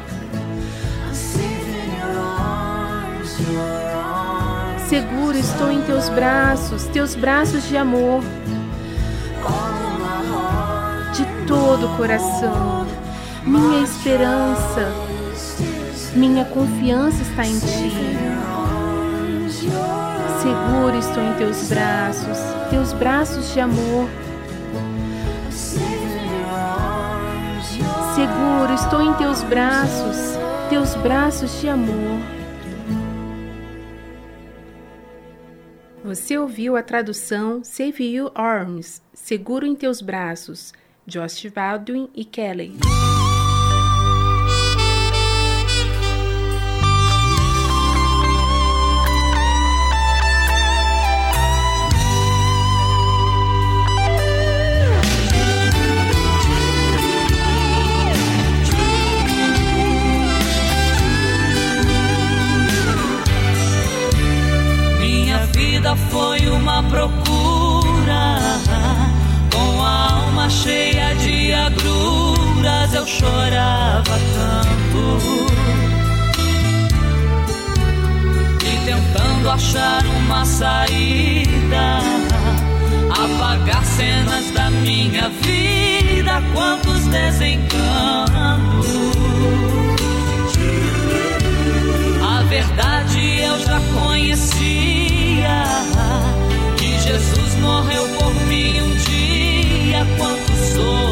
Seguro 4.88 5.38
estou 5.38 5.72
em 5.72 5.82
teus 5.82 6.10
braços, 6.10 6.84
teus 6.88 7.16
braços 7.16 7.68
de 7.68 7.78
amor. 7.78 8.22
De 11.14 11.26
todo 11.48 11.88
o 11.88 11.98
coração, 11.98 12.86
minha 13.44 13.84
esperança, 13.84 14.92
minha 16.14 16.46
confiança 16.46 17.22
está 17.24 17.46
em 17.46 17.58
ti. 17.60 17.92
Seguro 20.42 20.98
estou 20.98 21.22
em 21.22 21.34
teus 21.36 21.70
braços, 21.70 22.38
teus 22.72 22.94
braços 22.94 23.54
de 23.54 23.60
amor. 23.60 24.10
Seguro 28.16 28.74
estou 28.74 29.02
em 29.04 29.14
teus 29.20 29.44
braços, 29.44 30.18
teus 30.68 30.96
braços 30.96 31.62
de 31.62 31.70
amor. 31.70 32.20
Você 36.04 36.36
ouviu 36.40 36.76
a 36.76 36.82
tradução 36.82 37.64
Save 37.64 38.04
You 38.04 38.32
Arms, 38.34 39.00
Seguro 39.14 39.64
em 39.64 39.76
Teus 39.76 40.02
Braços, 40.02 40.74
Josh 41.06 41.46
Baldwin 41.54 42.10
e 42.16 42.26
Kelly. 42.26 42.80
Eu 73.02 73.08
chorava 73.08 74.20
tanto. 74.36 75.18
E 78.64 78.86
tentando 78.86 79.50
achar 79.50 80.06
uma 80.06 80.46
saída, 80.46 82.00
apagar 83.10 83.84
cenas 83.86 84.52
da 84.52 84.70
minha 84.70 85.30
vida, 85.30 86.44
quantos 86.54 87.08
desencantos. 87.08 87.82
A 92.24 92.44
verdade 92.44 93.40
eu 93.42 93.60
já 93.66 93.82
conhecia, 94.00 95.64
que 96.78 97.00
Jesus 97.00 97.56
morreu 97.62 98.08
por 98.20 98.36
mim 98.46 98.80
um 98.80 98.96
dia, 98.96 100.06
quanto 100.18 100.52
sofrimento. 100.76 101.11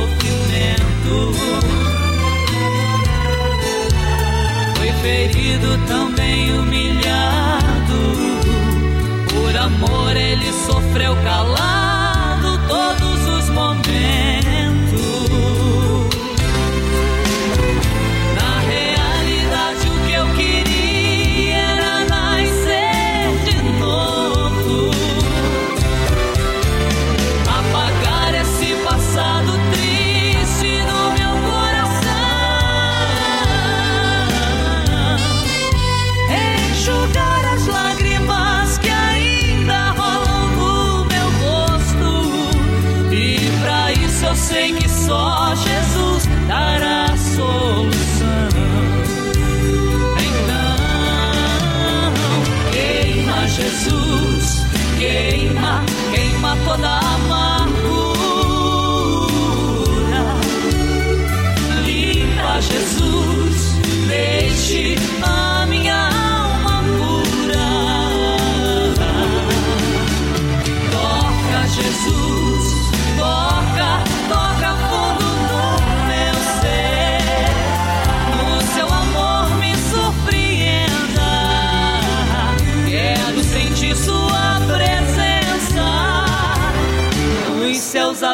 Também 5.87 6.51
humilhado 6.53 6.78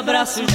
abraços 0.05 0.54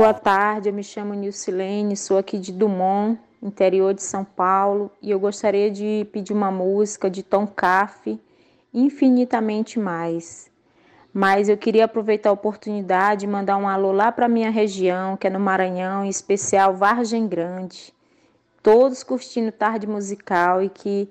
Boa 0.00 0.14
tarde, 0.14 0.70
eu 0.70 0.72
me 0.72 0.82
chamo 0.82 1.12
Nilcilene, 1.12 1.94
sou 1.94 2.16
aqui 2.16 2.38
de 2.38 2.52
Dumont, 2.52 3.20
interior 3.42 3.92
de 3.92 4.02
São 4.02 4.24
Paulo, 4.24 4.90
e 5.02 5.10
eu 5.10 5.20
gostaria 5.20 5.70
de 5.70 6.08
pedir 6.10 6.32
uma 6.32 6.50
música 6.50 7.10
de 7.10 7.22
Tom 7.22 7.46
Cafe, 7.46 8.18
Infinitamente 8.72 9.78
Mais. 9.78 10.50
Mas 11.12 11.50
eu 11.50 11.58
queria 11.58 11.84
aproveitar 11.84 12.30
a 12.30 12.32
oportunidade 12.32 13.26
e 13.26 13.28
mandar 13.28 13.58
um 13.58 13.68
alô 13.68 13.92
lá 13.92 14.10
para 14.10 14.26
minha 14.26 14.48
região, 14.48 15.18
que 15.18 15.26
é 15.26 15.30
no 15.30 15.38
Maranhão, 15.38 16.02
em 16.02 16.08
especial 16.08 16.72
Vargem 16.72 17.28
Grande. 17.28 17.92
Todos 18.62 19.02
curtindo 19.02 19.52
tarde 19.52 19.86
musical 19.86 20.62
e 20.62 20.70
que 20.70 21.10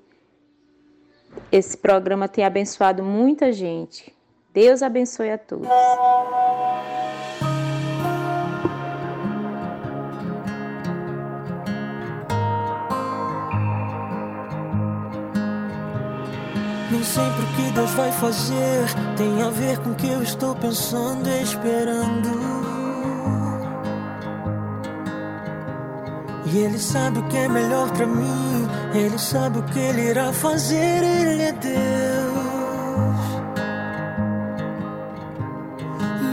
esse 1.51 1.77
programa 1.77 2.27
tenha 2.27 2.47
abençoado 2.47 3.03
muita 3.03 3.53
gente. 3.53 4.11
Deus 4.51 4.81
abençoe 4.81 5.29
a 5.29 5.37
todos. 5.37 5.69
Nem 16.91 17.03
sempre 17.03 17.43
o 17.43 17.47
que 17.55 17.71
Deus 17.71 17.91
vai 17.91 18.11
fazer 18.11 18.85
tem 19.15 19.41
a 19.43 19.49
ver 19.51 19.77
com 19.79 19.91
o 19.91 19.95
que 19.95 20.07
eu 20.07 20.23
estou 20.23 20.55
pensando 20.55 21.29
e 21.29 21.43
esperando. 21.43 22.29
E 26.51 26.57
Ele 26.57 26.79
sabe 26.79 27.19
o 27.19 27.27
que 27.27 27.37
é 27.37 27.47
melhor 27.47 27.91
para 27.91 28.07
mim. 28.07 28.67
Ele 28.95 29.19
sabe 29.19 29.59
o 29.59 29.63
que 29.63 29.77
Ele 29.77 30.09
irá 30.09 30.33
fazer. 30.33 31.03
Ele 31.03 31.43
é 31.43 31.51
Deus. 31.51 31.79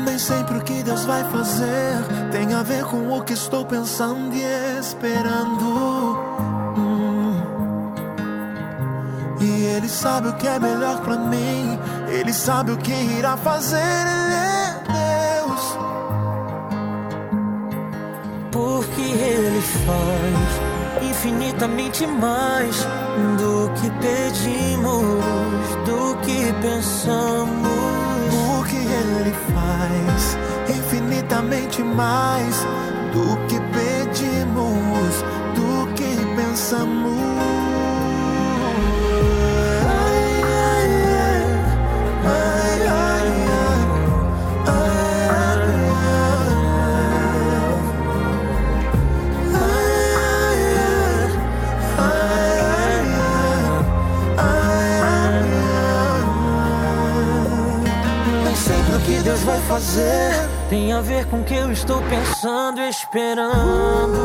Nem 0.07 0.19
sempre 0.19 0.57
o 0.57 0.63
que 0.63 0.83
Deus 0.83 1.05
vai 1.05 1.23
fazer 1.25 1.97
tem 2.33 2.55
a 2.55 2.63
ver 2.63 2.85
com 2.85 3.11
o 3.11 3.23
que 3.23 3.35
estou 3.35 3.67
pensando 3.67 4.35
e 4.35 4.79
esperando. 4.79 6.36
E 9.41 9.65
Ele 9.77 9.89
sabe 9.89 10.29
o 10.29 10.33
que 10.35 10.47
é 10.47 10.59
melhor 10.59 11.01
pra 11.01 11.17
mim. 11.17 11.79
Ele 12.09 12.33
sabe 12.33 12.73
o 12.73 12.77
que 12.77 12.93
irá 12.93 13.37
fazer. 13.37 13.77
Ele 13.77 14.35
é 14.35 14.83
Deus. 15.43 15.79
Porque 18.51 19.03
Ele 19.03 19.63
faz 19.87 21.11
infinitamente 21.11 22.07
mais 22.07 22.87
do 23.39 23.71
que 23.81 23.91
pedimos, 24.01 25.25
do 25.85 26.17
que 26.25 26.53
pensamos 26.61 27.77
ele 29.27 29.35
faz 29.53 30.39
infinitamente 30.69 31.83
mais 31.83 32.57
do 33.13 33.37
que 33.47 33.59
pedimos, 33.73 35.25
do 35.55 35.95
que 35.95 36.17
pensamos. 36.37 37.36
Tem 60.69 60.93
a 60.93 61.01
ver 61.01 61.27
com 61.27 61.41
o 61.41 61.45
que 61.45 61.55
eu 61.55 61.71
estou 61.71 62.03
pensando 62.03 62.81
esperando. 62.81 64.17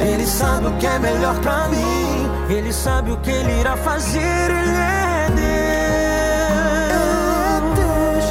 Ele 0.00 0.26
sabe 0.26 0.66
o 0.66 0.72
que 0.76 0.86
é 0.86 0.98
melhor 0.98 1.38
pra 1.40 1.68
mim, 1.68 1.87
ele 2.54 2.72
sabe 2.72 3.10
o 3.12 3.16
que 3.18 3.30
ele 3.30 3.60
irá 3.60 3.76
fazer, 3.76 4.18
ele 4.18 4.76
é 4.76 5.28
Deus. 7.76 8.24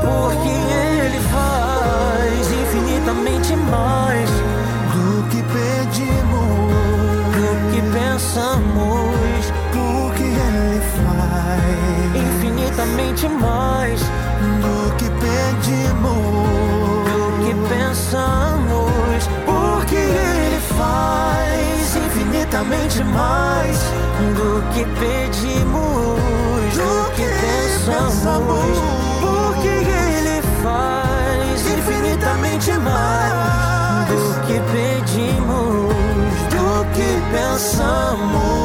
Porque 0.00 0.48
ele 0.48 1.20
faz 1.32 2.52
infinitamente 2.52 3.56
mais 3.56 4.30
do 4.94 5.28
que 5.28 5.42
pedimos, 5.42 6.72
do 7.34 7.72
que 7.72 7.82
pensamos. 7.92 8.88
infinitamente 12.78 13.28
mais 13.28 14.00
do 14.00 14.77
infinitamente 22.68 23.04
mais 23.04 23.78
do 24.36 24.62
que 24.72 24.84
pedimos, 25.00 26.20
do, 26.76 27.10
que, 27.14 27.22
pensamos, 27.86 28.78
porque 29.20 29.68
Ele 29.68 30.42
faz 30.62 31.66
infinitamente 31.66 32.72
mais 32.72 34.08
do 34.08 34.46
que 34.46 34.60
pedimos, 34.72 35.94
do 36.50 36.84
que 36.92 37.10
pensamos. 37.32 38.57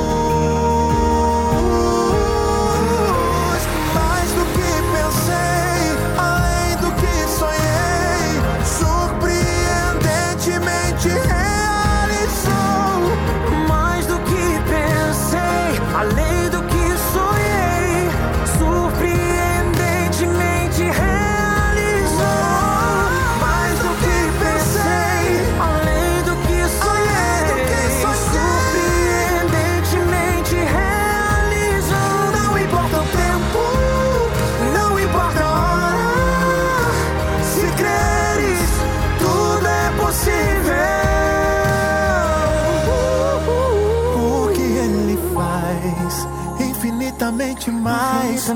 Mais 47.72 48.48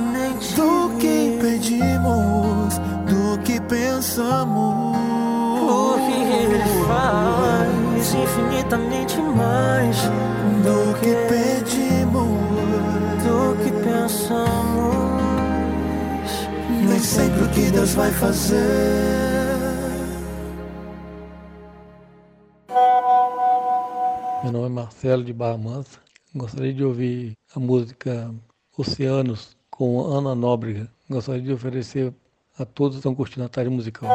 do 0.56 0.90
que 1.00 1.38
pedimos, 1.42 2.78
do 3.06 3.38
que 3.44 3.60
pensamos. 3.62 4.98
Porque 5.60 6.12
Ele 6.12 6.60
faz 6.88 8.14
infinitamente 8.14 9.22
mais 9.22 9.98
do 10.64 10.94
que 11.00 11.16
pedimos, 11.28 12.38
do 13.24 13.56
que 13.64 13.72
pensamos. 13.84 14.98
Nem 16.88 17.00
sempre 17.00 17.44
o 17.44 17.50
que 17.50 17.72
Deus 17.72 17.94
vai 17.94 18.12
fazer. 18.12 18.58
Meu 24.44 24.52
nome 24.52 24.68
é 24.68 24.70
Marcelo 24.70 25.24
de 25.24 25.34
Barra 25.34 25.58
Mansa. 25.58 26.00
Gostaria 26.34 26.74
de 26.74 26.84
ouvir 26.84 27.34
a 27.56 27.60
música 27.60 28.34
Oceanos 28.78 29.58
com 29.72 30.06
Ana 30.06 30.36
Nóbrega. 30.36 30.88
Gostaria 31.10 31.42
de 31.42 31.52
oferecer 31.52 32.14
a 32.60 32.64
todos 32.64 32.98
que 32.98 33.00
estão 33.00 33.16
curtindo 33.16 33.44
a 33.44 33.50
tarde 33.50 33.72
musical. 33.72 34.08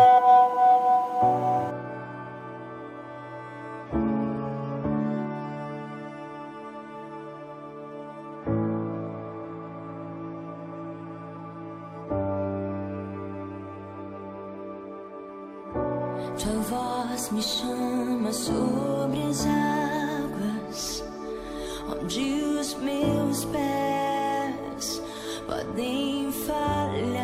Tua 16.39 16.63
voz 16.63 17.31
me 17.33 17.43
chama 17.43 18.33
sobre 18.33 19.23
as 19.29 19.45
águas, 19.45 21.05
onde 22.01 22.45
os 22.45 22.75
meus 22.75 23.45
pés 23.47 23.72
podem 25.53 26.32
falhar. 26.32 27.22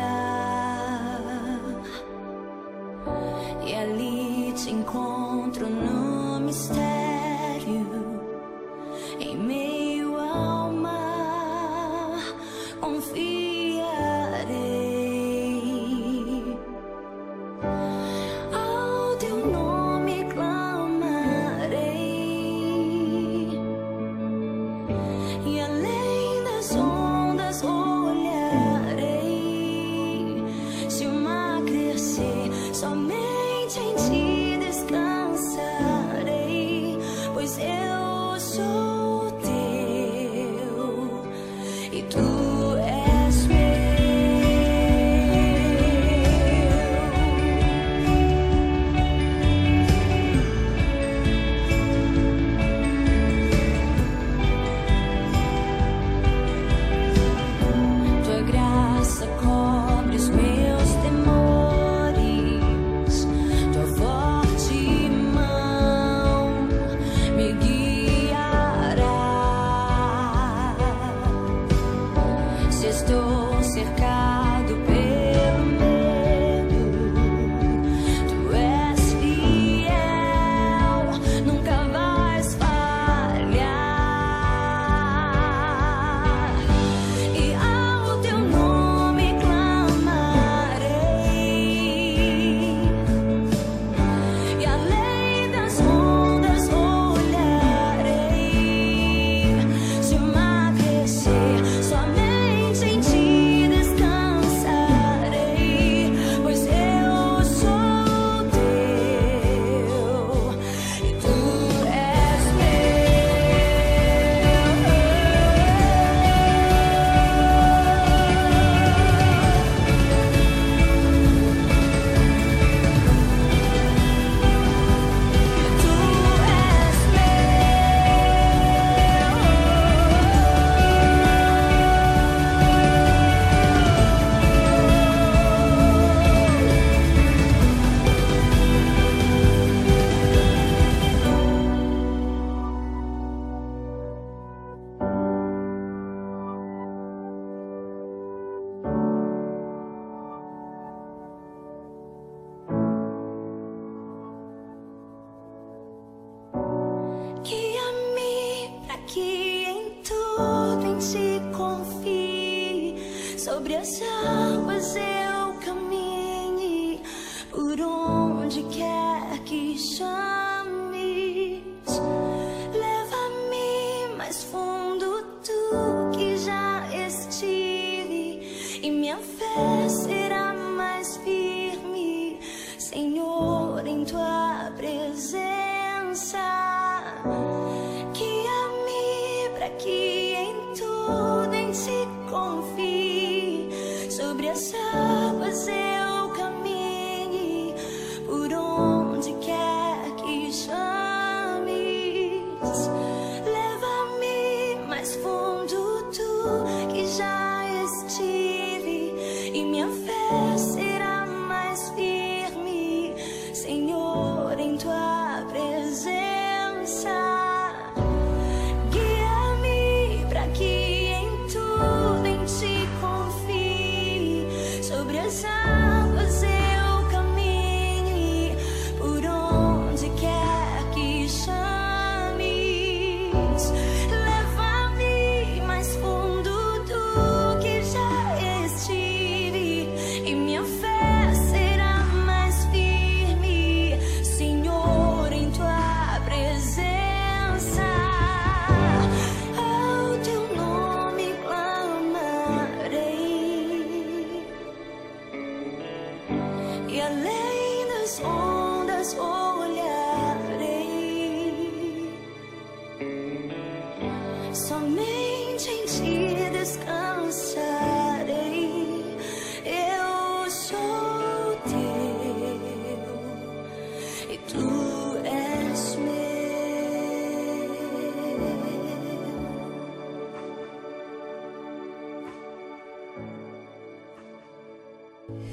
E 3.65 3.73
ali 3.73 4.53
te 4.53 4.69
encontro 4.71 5.67
no 5.69 6.39
mistério, 6.39 6.88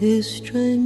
His 0.06 0.36
strength 0.36 0.85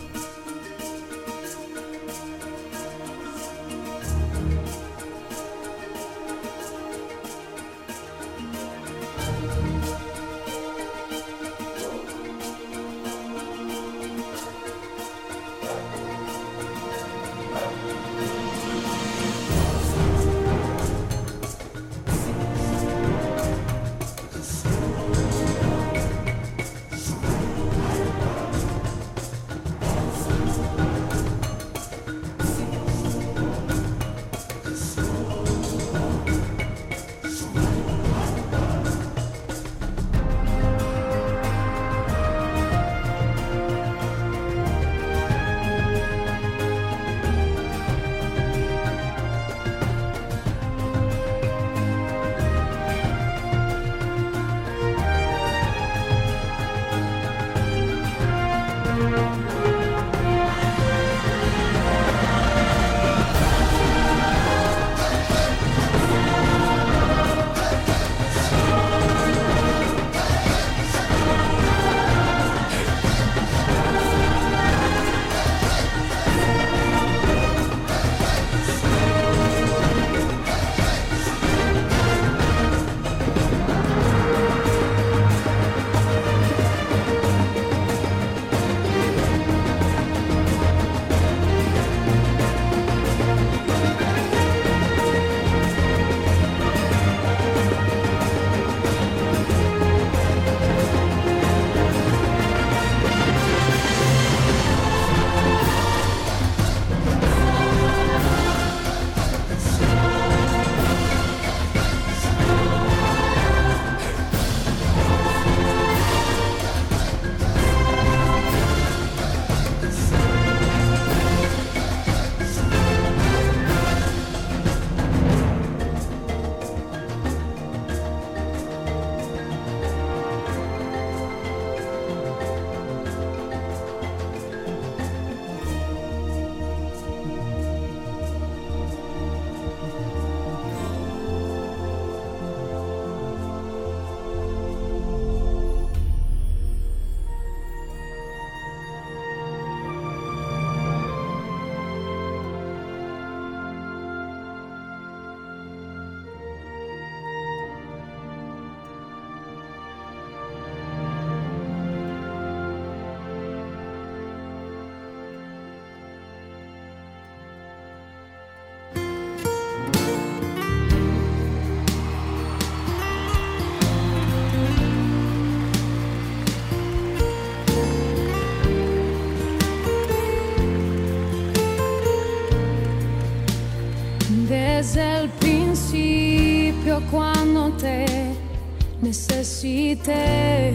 te 189.61 189.95
ter. 189.95 190.73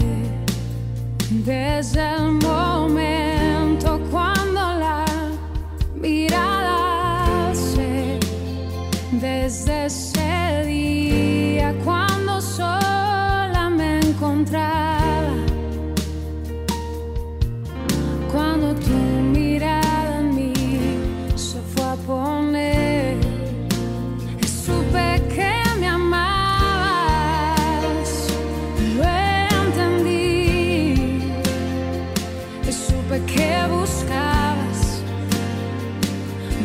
que 33.26 33.66
buscabas 33.68 35.02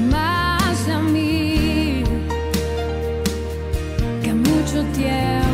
más 0.09 0.87
de 0.87 0.97
mí 1.11 2.03
que 4.23 4.33
mucho 4.33 4.83
tiempo. 4.93 5.50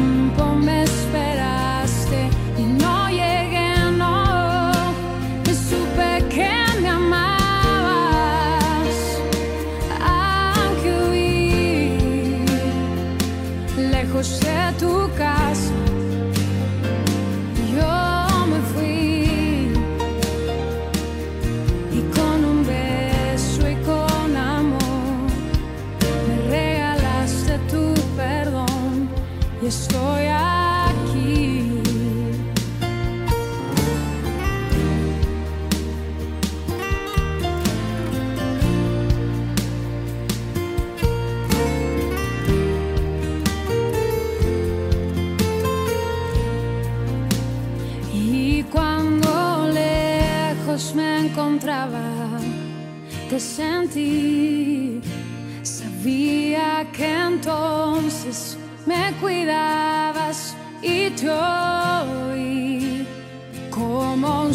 te 53.37 53.41
sentí, 53.41 54.99
sabía 55.61 56.87
que 56.91 57.05
entonces 57.05 58.57
me 58.87 59.13
cuidabas 59.21 60.55
y 60.81 61.11
te 61.11 61.29
oí 61.29 63.07
como 63.69 64.51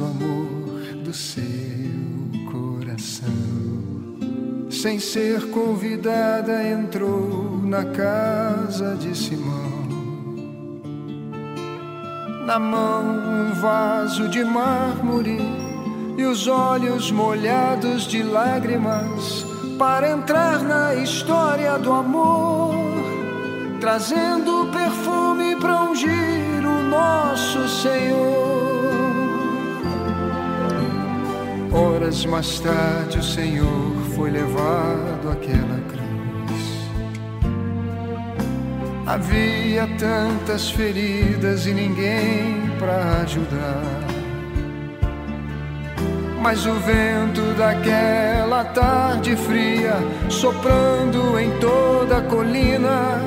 do 0.00 0.06
amor 0.06 0.80
do 1.04 1.12
seu 1.12 1.42
coração. 2.50 3.28
Sem 4.70 4.98
ser 4.98 5.50
convidada, 5.50 6.66
entrou 6.66 7.60
na 7.62 7.84
casa 7.84 8.96
de 8.96 9.14
Simão. 9.14 9.80
Na 12.46 12.58
mão, 12.58 13.50
um 13.50 13.52
vaso 13.60 14.26
de 14.30 14.42
mármore 14.42 15.38
e 16.16 16.24
os 16.24 16.48
olhos 16.48 17.10
molhados 17.10 18.04
de 18.04 18.22
lágrimas 18.22 19.44
para 19.78 20.12
entrar 20.12 20.62
na 20.62 20.94
história 20.94 21.78
do 21.78 21.92
amor, 21.92 22.74
trazendo 23.80 24.70
perfume 24.72 25.56
para 25.56 25.82
ungir 25.82 26.64
o 26.64 26.82
nosso 26.88 27.68
Senhor. 27.68 28.49
Horas 32.10 32.24
mais 32.24 32.58
tarde 32.58 33.18
o 33.20 33.22
Senhor 33.22 33.92
foi 34.16 34.32
levado 34.32 35.30
àquela 35.30 35.80
cruz. 35.88 36.90
Havia 39.06 39.86
tantas 39.96 40.70
feridas 40.72 41.68
e 41.68 41.72
ninguém 41.72 42.68
para 42.80 43.22
ajudar. 43.22 43.84
Mas 46.42 46.66
o 46.66 46.74
vento 46.80 47.54
daquela 47.56 48.64
tarde 48.64 49.36
fria, 49.36 49.94
soprando 50.28 51.38
em 51.38 51.56
toda 51.60 52.16
a 52.18 52.22
colina, 52.22 53.20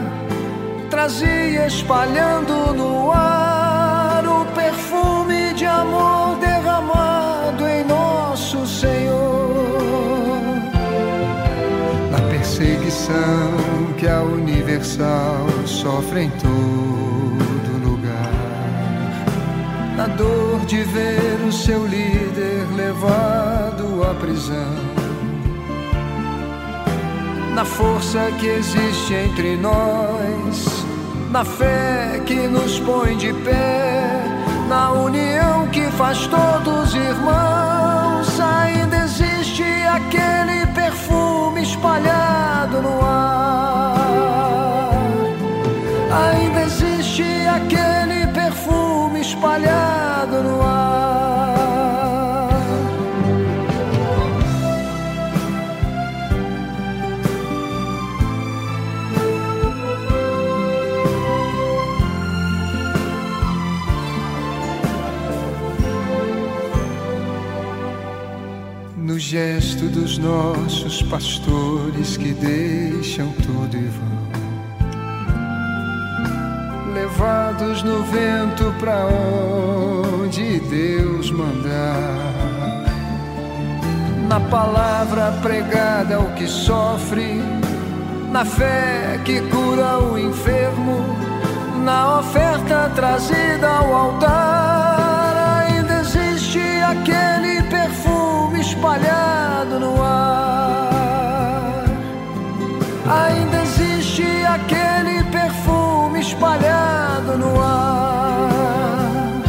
trazia 0.90 1.68
espalhando 1.68 2.74
no 2.74 3.14
ar 3.14 4.26
o 4.28 4.46
perfume 4.48 5.54
de 5.54 5.66
amor 5.66 6.23
que 13.98 14.08
a 14.08 14.22
Universal 14.22 15.48
sofre 15.66 16.24
em 16.24 16.30
todo 16.30 17.84
lugar, 17.84 18.32
na 19.96 20.08
dor 20.08 20.60
de 20.68 20.84
ver 20.84 21.40
o 21.48 21.52
seu 21.52 21.86
líder 21.88 22.68
levado 22.76 24.04
à 24.04 24.14
prisão, 24.14 24.76
na 27.56 27.66
força 27.66 28.30
que 28.40 28.48
existe 28.48 29.14
entre 29.14 29.56
nós, 29.56 30.86
na 31.32 31.44
fé 31.44 32.22
que 32.26 32.48
nos 32.48 32.80
põe 32.82 33.18
de 33.18 33.34
pé, 33.34 34.24
na 34.70 34.92
união 34.92 35.68
que 35.70 35.90
faz 35.92 36.28
todos 36.28 36.94
irmãos, 36.94 38.40
ainda 38.40 38.98
existe 38.98 39.64
aquele 39.64 40.63
espalhado 41.84 42.82
no 42.82 43.02
ar. 43.02 43.98
Ainda 46.32 46.62
existe 46.62 47.26
aquele 47.46 48.26
perfume 48.28 49.20
espalhado 49.20 50.42
no 50.44 50.62
ar. 50.62 50.73
Gesto 69.34 69.86
dos 69.86 70.20
nossos 70.20 71.02
pastores 71.02 72.16
que 72.18 72.34
deixam 72.34 73.32
tudo 73.42 73.76
e 73.76 73.88
vão 73.88 74.14
levados 76.94 77.82
no 77.82 78.04
vento 78.04 78.72
para 78.80 79.08
onde 79.08 80.60
Deus 80.60 81.32
mandar. 81.32 82.84
Na 84.30 84.40
palavra 84.40 85.32
pregada 85.42 86.18
ao 86.18 86.28
que 86.36 86.46
sofre, 86.46 87.42
na 88.32 88.46
fé 88.46 89.20
que 89.26 89.42
cura 89.50 89.98
o 89.98 90.16
enfermo, 90.16 91.04
na 91.84 92.20
oferta 92.20 92.92
trazida 92.94 93.68
ao 93.68 93.96
altar, 93.96 95.66
ainda 95.66 96.02
existe 96.02 96.60
aquele 96.88 97.33
espalhado 98.84 99.80
no 99.80 100.04
ar. 100.04 101.86
Ainda 103.08 103.62
existe 103.62 104.26
aquele 104.46 105.24
perfume 105.32 106.20
espalhado 106.20 107.38
no 107.38 107.62
ar. 107.62 109.42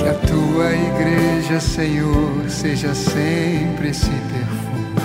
Que 0.00 0.08
a 0.08 0.14
tua 0.14 0.72
igreja, 0.72 1.60
Senhor, 1.60 2.48
seja 2.48 2.92
sempre 2.92 3.90
esse 3.90 4.10
perfume. 4.10 4.96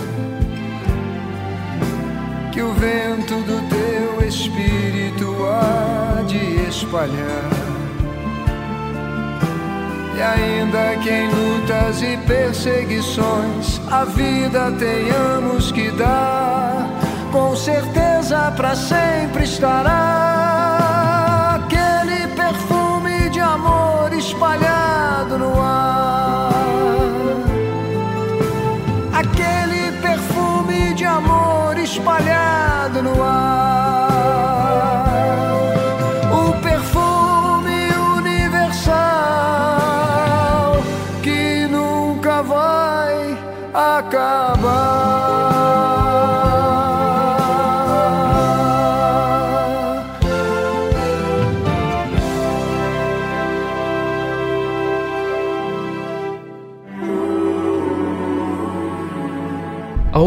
Que 2.51 2.63
o 2.63 2.74
vento 2.74 3.36
do 3.43 3.61
teu 3.70 4.28
espírito 4.28 5.36
há 5.45 6.24
de 6.24 6.68
espalhar. 6.68 7.74
E 10.16 10.22
ainda 10.22 10.95
que 11.03 11.09
em 11.09 11.28
lutas 11.28 12.01
e 12.01 12.16
perseguições 12.26 13.82
a 13.91 14.05
vida 14.05 14.72
tenhamos 14.80 15.74
que 15.74 15.91
dar, 15.91 16.88
com 17.34 17.53
certeza 17.53 18.53
para 18.55 18.76
sempre 18.78 19.43
estará 19.43 20.86
aquele 21.55 22.28
perfume 22.34 23.30
de 23.30 23.41
amor 23.41 24.13
espalhado 24.13 25.38
no 25.38 25.61
ar. 25.61 26.53
Aquele 29.11 29.91
perfume 30.01 30.93
de 30.93 31.03
amor 31.03 31.78
espalhado 31.78 33.03
no 33.03 33.22
ar. 33.22 33.64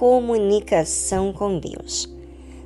comunicação 0.00 1.30
com 1.30 1.58
Deus. 1.58 2.08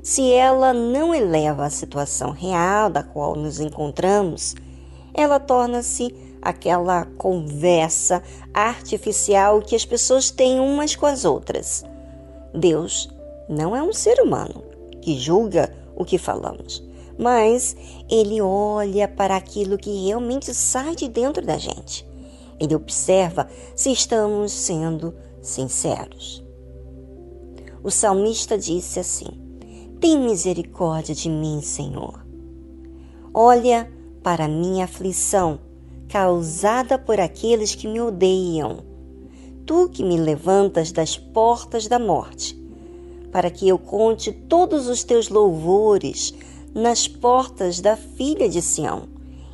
Se 0.05 0.30
ela 0.32 0.72
não 0.72 1.12
eleva 1.12 1.64
a 1.64 1.70
situação 1.70 2.30
real 2.30 2.89
da 2.89 3.03
qual 3.03 3.35
nos 3.35 3.59
encontramos, 3.59 4.55
ela 5.12 5.41
torna-se 5.41 6.14
aquela 6.41 7.07
conversa 7.18 8.22
artificial 8.53 9.61
que 9.61 9.74
as 9.74 9.85
pessoas 9.85 10.30
têm 10.30 10.61
umas 10.61 10.95
com 10.95 11.07
as 11.07 11.24
outras. 11.24 11.85
Deus 12.55 13.12
não 13.49 13.74
é 13.74 13.82
um 13.82 13.93
ser 13.93 14.20
humano 14.20 14.62
que 15.03 15.18
julga 15.18 15.74
o 15.97 16.05
que 16.05 16.18
falamos, 16.18 16.85
mas 17.18 17.74
ele 18.09 18.41
olha 18.41 19.09
para 19.09 19.35
aquilo 19.35 19.76
que 19.76 20.05
realmente 20.07 20.55
sai 20.55 20.95
de 20.95 21.09
dentro 21.09 21.45
da 21.45 21.59
gente. 21.59 22.07
Ele 22.61 22.76
observa 22.76 23.49
se 23.74 23.91
estamos 23.91 24.53
sendo 24.53 25.12
sinceros. 25.43 26.43
O 27.85 27.91
salmista 27.91 28.57
disse 28.57 28.99
assim: 28.99 29.26
Tem 30.01 30.18
misericórdia 30.18 31.14
de 31.14 31.28
mim, 31.28 31.61
Senhor. 31.61 32.24
Olha 33.35 33.93
para 34.22 34.49
minha 34.49 34.87
aflição 34.87 35.61
causada 36.09 36.99
por 36.99 37.20
aqueles 37.20 37.74
que 37.74 37.87
me 37.87 38.01
odeiam. 38.01 38.78
Tu 39.66 39.91
que 39.91 40.03
me 40.03 40.16
levantas 40.16 40.93
das 40.93 41.18
portas 41.18 41.87
da 41.87 41.99
morte, 41.99 42.59
para 43.30 43.51
que 43.51 43.68
eu 43.68 43.78
conte 43.78 44.32
todos 44.32 44.89
os 44.89 45.05
teus 45.05 45.28
louvores 45.28 46.32
nas 46.74 47.07
portas 47.07 47.80
da 47.80 47.99
filha 47.99 48.49
de 48.49 48.62
Sião 48.62 49.03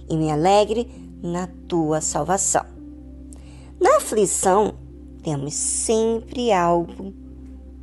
e 0.09 0.17
me 0.17 0.31
alegre 0.31 0.89
na 1.21 1.49
tua 1.67 2.01
salvação. 2.01 2.65
Na 3.81 3.97
aflição, 3.97 4.75
temos 5.23 5.55
sempre 5.55 6.53
algo 6.53 7.13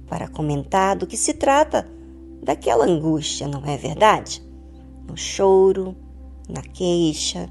para 0.08 0.28
comentar 0.28 0.95
do 0.95 1.08
que 1.08 1.18
se 1.18 1.34
trata 1.34 1.88
daquela 2.41 2.86
angústia, 2.86 3.47
não 3.47 3.66
é 3.66 3.78
verdade? 3.78 4.43
No 5.08 5.18
choro, 5.18 5.95
na 6.47 6.62
queixa, 6.62 7.49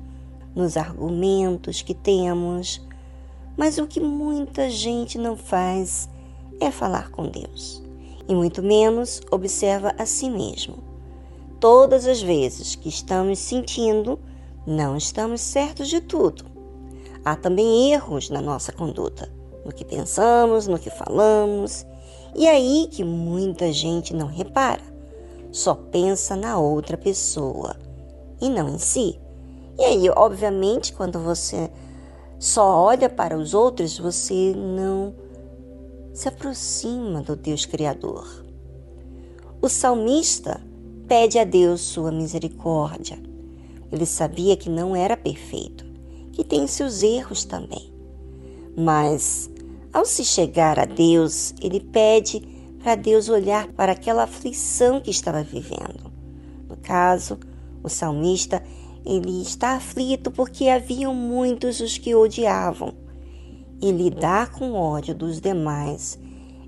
nos 0.54 0.76
argumentos 0.76 1.82
que 1.82 1.94
temos. 1.94 2.84
Mas 3.56 3.78
o 3.78 3.86
que 3.86 4.00
muita 4.00 4.70
gente 4.70 5.18
não 5.18 5.36
faz 5.36 6.08
é 6.60 6.70
falar 6.70 7.10
com 7.10 7.28
Deus, 7.28 7.82
e 8.28 8.34
muito 8.34 8.62
menos 8.62 9.20
observa 9.30 9.94
a 9.98 10.06
si 10.06 10.28
mesmo. 10.30 10.78
Todas 11.60 12.06
as 12.06 12.20
vezes 12.20 12.74
que 12.74 12.88
estamos 12.88 13.38
sentindo, 13.38 14.18
não 14.66 14.96
estamos 14.96 15.40
certos 15.40 15.88
de 15.88 16.00
tudo. 16.00 16.44
Há 17.24 17.34
também 17.34 17.92
erros 17.92 18.30
na 18.30 18.40
nossa 18.40 18.72
conduta, 18.72 19.32
no 19.64 19.72
que 19.72 19.84
pensamos, 19.84 20.66
no 20.66 20.78
que 20.78 20.90
falamos, 20.90 21.86
e 22.36 22.46
aí 22.46 22.86
que 22.90 23.02
muita 23.02 23.72
gente 23.72 24.14
não 24.14 24.26
repara, 24.26 24.82
só 25.50 25.74
pensa 25.74 26.36
na 26.36 26.58
outra 26.58 26.98
pessoa 26.98 27.74
e 28.40 28.50
não 28.50 28.68
em 28.68 28.78
si. 28.78 29.18
E 29.78 29.82
aí, 29.82 30.10
obviamente, 30.10 30.92
quando 30.92 31.18
você 31.18 31.70
só 32.38 32.84
olha 32.84 33.08
para 33.08 33.38
os 33.38 33.54
outros, 33.54 33.98
você 33.98 34.54
não 34.54 35.14
se 36.12 36.28
aproxima 36.28 37.22
do 37.22 37.34
Deus 37.34 37.64
Criador. 37.64 38.44
O 39.62 39.68
salmista 39.68 40.60
pede 41.08 41.38
a 41.38 41.44
Deus 41.44 41.80
sua 41.80 42.12
misericórdia. 42.12 43.18
Ele 43.90 44.04
sabia 44.04 44.56
que 44.56 44.68
não 44.68 44.94
era 44.94 45.16
perfeito, 45.16 45.86
que 46.32 46.44
tem 46.44 46.66
seus 46.66 47.02
erros 47.02 47.44
também. 47.44 47.92
Mas, 48.76 49.50
ao 49.96 50.04
se 50.04 50.26
chegar 50.26 50.78
a 50.78 50.84
Deus, 50.84 51.54
ele 51.58 51.80
pede 51.80 52.40
para 52.82 52.96
Deus 52.96 53.30
olhar 53.30 53.66
para 53.68 53.92
aquela 53.92 54.24
aflição 54.24 55.00
que 55.00 55.10
estava 55.10 55.42
vivendo. 55.42 56.12
No 56.68 56.76
caso, 56.76 57.38
o 57.82 57.88
salmista 57.88 58.62
ele 59.06 59.40
está 59.40 59.70
aflito 59.76 60.30
porque 60.30 60.68
haviam 60.68 61.14
muitos 61.14 61.80
os 61.80 61.96
que 61.96 62.14
odiavam. 62.14 62.92
E 63.80 63.90
lidar 63.90 64.50
com 64.50 64.72
o 64.72 64.74
ódio 64.74 65.14
dos 65.14 65.40
demais 65.40 66.18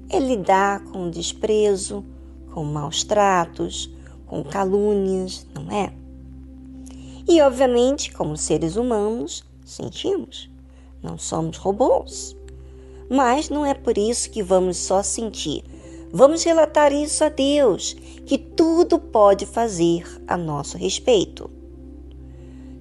é 0.09 0.19
lidar 0.19 0.83
com 0.85 1.11
desprezo, 1.11 2.03
com 2.55 2.65
maus 2.65 3.05
tratos, 3.05 3.95
com 4.25 4.43
calúnias, 4.43 5.47
não 5.55 5.71
é? 5.71 5.93
E, 7.29 7.43
obviamente, 7.43 8.11
como 8.11 8.39
seres 8.39 8.77
humanos, 8.77 9.45
sentimos. 9.67 10.51
Não 11.03 11.19
somos 11.19 11.59
robôs. 11.59 12.38
Mas 13.09 13.49
não 13.49 13.65
é 13.65 13.75
por 13.75 13.97
isso 13.97 14.31
que 14.31 14.43
vamos 14.43 14.77
só 14.77 15.03
sentir. 15.03 15.65
Vamos 16.13 16.45
relatar 16.45 16.93
isso 16.93 17.23
a 17.25 17.29
Deus, 17.29 17.95
que 18.27 18.39
tudo 18.39 18.99
pode 18.99 19.47
fazer 19.47 20.05
a 20.27 20.37
nosso 20.37 20.77
respeito 20.79 21.59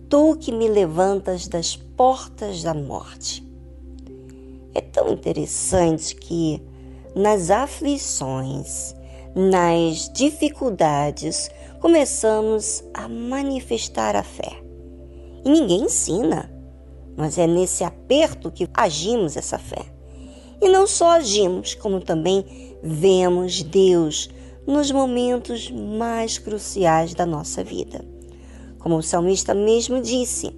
tu 0.09 0.37
que 0.37 0.51
me 0.51 0.67
levantas 0.67 1.47
das 1.47 1.75
portas 1.75 2.63
da 2.63 2.73
morte. 2.73 3.45
É 4.73 4.81
tão 4.81 5.11
interessante 5.11 6.15
que 6.15 6.61
nas 7.15 7.49
aflições, 7.49 8.95
nas 9.35 10.09
dificuldades, 10.13 11.49
começamos 11.79 12.83
a 12.93 13.07
manifestar 13.07 14.15
a 14.15 14.23
fé. 14.23 14.61
E 15.43 15.49
ninguém 15.49 15.83
ensina, 15.83 16.51
mas 17.15 17.37
é 17.37 17.47
nesse 17.47 17.83
aperto 17.83 18.51
que 18.51 18.69
agimos 18.73 19.35
essa 19.35 19.57
fé. 19.57 19.85
E 20.59 20.69
não 20.69 20.87
só 20.87 21.11
agimos, 21.11 21.75
como 21.75 22.01
também 22.01 22.43
vemos 22.81 23.61
Deus 23.61 24.29
nos 24.65 24.91
momentos 24.91 25.69
mais 25.71 26.37
cruciais 26.37 27.13
da 27.13 27.25
nossa 27.25 27.63
vida. 27.63 28.03
Como 28.79 28.97
o 28.97 29.03
salmista 29.03 29.53
mesmo 29.53 30.01
disse: 30.01 30.51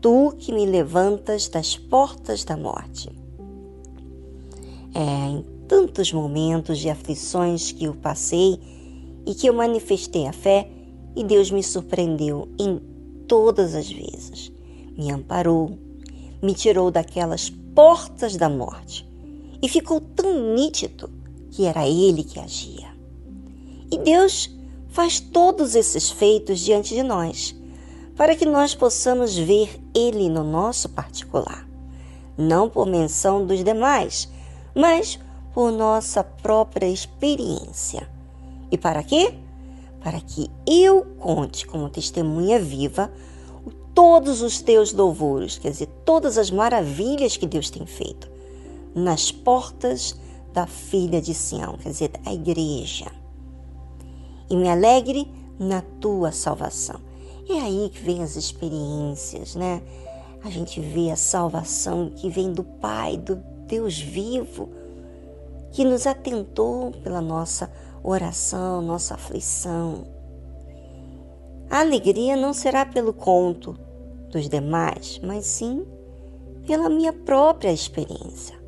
Tu 0.00 0.34
que 0.38 0.52
me 0.52 0.66
levantas 0.66 1.48
das 1.48 1.76
portas 1.76 2.44
da 2.44 2.56
morte. 2.56 3.08
É, 4.94 5.28
em 5.28 5.44
tantos 5.68 6.12
momentos 6.12 6.78
de 6.78 6.90
aflições 6.90 7.70
que 7.70 7.84
eu 7.84 7.94
passei 7.94 8.58
e 9.24 9.34
que 9.34 9.46
eu 9.48 9.54
manifestei 9.54 10.26
a 10.26 10.32
fé, 10.32 10.68
e 11.14 11.22
Deus 11.22 11.50
me 11.50 11.62
surpreendeu 11.62 12.48
em 12.58 12.80
todas 13.28 13.74
as 13.74 13.90
vezes. 13.90 14.52
Me 14.96 15.10
amparou, 15.10 15.78
me 16.42 16.52
tirou 16.52 16.90
daquelas 16.90 17.50
portas 17.74 18.36
da 18.36 18.48
morte 18.48 19.05
e 19.66 19.68
ficou 19.68 20.00
tão 20.00 20.54
nítido 20.54 21.10
que 21.50 21.64
era 21.64 21.88
Ele 21.88 22.22
que 22.22 22.38
agia. 22.38 22.86
E 23.90 23.98
Deus 23.98 24.48
faz 24.90 25.18
todos 25.18 25.74
esses 25.74 26.08
feitos 26.08 26.60
diante 26.60 26.94
de 26.94 27.02
nós 27.02 27.52
para 28.14 28.36
que 28.36 28.46
nós 28.46 28.76
possamos 28.76 29.36
ver 29.36 29.82
Ele 29.92 30.28
no 30.28 30.44
nosso 30.44 30.88
particular, 30.88 31.68
não 32.38 32.70
por 32.70 32.86
menção 32.86 33.44
dos 33.44 33.64
demais, 33.64 34.28
mas 34.72 35.18
por 35.52 35.72
nossa 35.72 36.22
própria 36.22 36.86
experiência. 36.86 38.08
E 38.70 38.78
para 38.78 39.02
quê? 39.02 39.34
Para 40.00 40.20
que 40.20 40.48
eu 40.64 41.04
conte 41.18 41.66
como 41.66 41.90
testemunha 41.90 42.60
viva 42.60 43.12
todos 43.92 44.42
os 44.42 44.60
teus 44.60 44.92
louvores, 44.92 45.58
quer 45.58 45.72
dizer, 45.72 45.88
todas 46.04 46.38
as 46.38 46.52
maravilhas 46.52 47.36
que 47.36 47.48
Deus 47.48 47.68
tem 47.68 47.84
feito 47.84 48.35
nas 48.96 49.30
portas 49.30 50.18
da 50.54 50.66
filha 50.66 51.20
de 51.20 51.34
Sião, 51.34 51.76
quer 51.76 51.90
dizer, 51.90 52.12
a 52.24 52.32
igreja. 52.32 53.12
E 54.48 54.56
me 54.56 54.68
alegre 54.68 55.30
na 55.58 55.82
tua 56.00 56.32
salvação. 56.32 56.98
É 57.46 57.60
aí 57.60 57.90
que 57.92 58.00
vem 58.00 58.22
as 58.22 58.36
experiências, 58.36 59.54
né? 59.54 59.82
A 60.42 60.48
gente 60.48 60.80
vê 60.80 61.10
a 61.10 61.16
salvação 61.16 62.10
que 62.10 62.30
vem 62.30 62.52
do 62.52 62.64
Pai, 62.64 63.18
do 63.18 63.36
Deus 63.66 64.00
vivo, 64.00 64.70
que 65.72 65.84
nos 65.84 66.06
atentou 66.06 66.90
pela 67.02 67.20
nossa 67.20 67.70
oração, 68.02 68.80
nossa 68.80 69.14
aflição. 69.14 70.06
A 71.68 71.80
alegria 71.80 72.34
não 72.34 72.54
será 72.54 72.86
pelo 72.86 73.12
conto 73.12 73.76
dos 74.30 74.48
demais, 74.48 75.20
mas 75.22 75.44
sim 75.44 75.84
pela 76.66 76.88
minha 76.88 77.12
própria 77.12 77.72
experiência. 77.72 78.65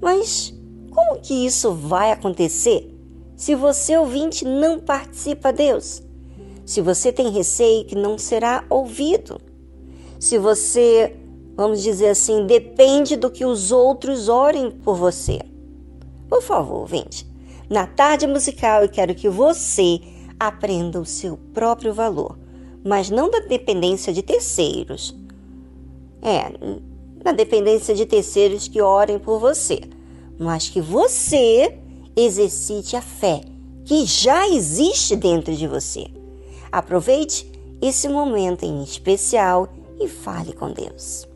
Mas 0.00 0.54
como 0.90 1.20
que 1.20 1.46
isso 1.46 1.72
vai 1.72 2.12
acontecer 2.12 2.94
se 3.36 3.54
você 3.54 3.96
ouvinte 3.96 4.44
não 4.44 4.78
participa 4.78 5.52
Deus? 5.52 6.02
se 6.70 6.80
você 6.80 7.12
tem 7.12 7.30
receio 7.30 7.84
que 7.84 7.96
não 7.96 8.16
será 8.16 8.64
ouvido, 8.70 9.40
se 10.20 10.38
você, 10.38 11.16
vamos 11.56 11.82
dizer 11.82 12.10
assim, 12.10 12.46
depende 12.46 13.16
do 13.16 13.28
que 13.28 13.44
os 13.44 13.72
outros 13.72 14.28
orem 14.28 14.70
por 14.70 14.94
você. 14.94 15.40
Por 16.28 16.40
favor, 16.40 16.86
vinte. 16.86 17.26
Na 17.68 17.88
tarde 17.88 18.24
musical 18.24 18.82
eu 18.82 18.88
quero 18.88 19.16
que 19.16 19.28
você 19.28 19.98
aprenda 20.38 21.00
o 21.00 21.04
seu 21.04 21.36
próprio 21.52 21.92
valor, 21.92 22.38
mas 22.84 23.10
não 23.10 23.28
da 23.28 23.40
dependência 23.40 24.12
de 24.12 24.22
terceiros. 24.22 25.12
É, 26.22 26.52
na 27.24 27.32
dependência 27.32 27.94
de 27.94 28.06
terceiros 28.06 28.68
que 28.68 28.80
orem 28.80 29.18
por 29.18 29.38
você, 29.38 29.80
mas 30.38 30.68
que 30.68 30.80
você 30.80 31.78
exercite 32.16 32.96
a 32.96 33.02
fé 33.02 33.42
que 33.84 34.04
já 34.06 34.48
existe 34.48 35.16
dentro 35.16 35.54
de 35.54 35.66
você. 35.66 36.06
Aproveite 36.70 37.50
esse 37.82 38.08
momento 38.08 38.64
em 38.64 38.82
especial 38.82 39.68
e 39.98 40.06
fale 40.06 40.52
com 40.52 40.70
Deus. 40.72 41.29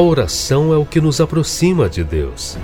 A 0.00 0.02
oração 0.02 0.72
é 0.72 0.78
o 0.78 0.86
que 0.86 0.98
nos 0.98 1.20
aproxima 1.20 1.86
de 1.86 2.02
Deus, 2.02 2.56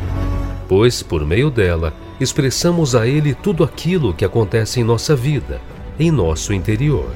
pois 0.66 1.02
por 1.02 1.22
meio 1.26 1.50
dela 1.50 1.92
expressamos 2.18 2.94
a 2.94 3.06
Ele 3.06 3.34
tudo 3.34 3.62
aquilo 3.62 4.14
que 4.14 4.24
acontece 4.24 4.80
em 4.80 4.82
nossa 4.82 5.14
vida, 5.14 5.60
em 5.98 6.10
nosso 6.10 6.54
interior. 6.54 7.10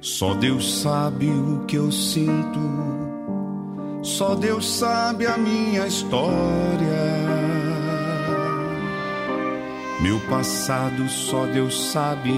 Só 0.00 0.34
Deus 0.34 0.80
sabe 0.80 1.26
o 1.26 1.64
que 1.66 1.76
eu 1.76 1.92
sinto, 1.92 2.91
só 4.12 4.34
Deus 4.34 4.78
sabe 4.78 5.26
a 5.26 5.38
minha 5.38 5.86
história. 5.86 7.22
Meu 10.02 10.20
passado 10.28 11.08
só 11.08 11.46
Deus 11.46 11.92
sabe, 11.92 12.34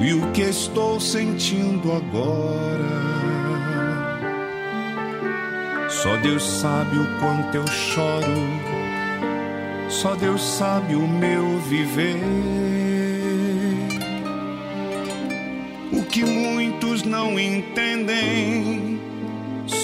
e 0.00 0.12
o 0.12 0.30
que 0.32 0.42
estou 0.42 1.00
sentindo 1.00 1.90
agora. 1.92 3.16
Só 5.88 6.16
Deus 6.18 6.42
sabe 6.42 6.98
o 6.98 7.06
quanto 7.18 7.54
eu 7.56 7.66
choro, 7.66 8.36
só 9.88 10.14
Deus 10.14 10.42
sabe 10.42 10.94
o 10.94 11.08
meu 11.08 11.58
viver. 11.60 12.20
O 15.92 16.02
que 16.04 16.24
muitos 16.24 17.02
não 17.02 17.38
entendem, 17.40 18.75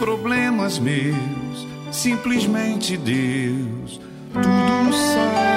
Problemas 0.00 0.78
meus, 0.78 1.66
simplesmente 1.92 2.96
Deus 2.96 4.00
tudo 4.32 4.92
sabe. 4.92 5.50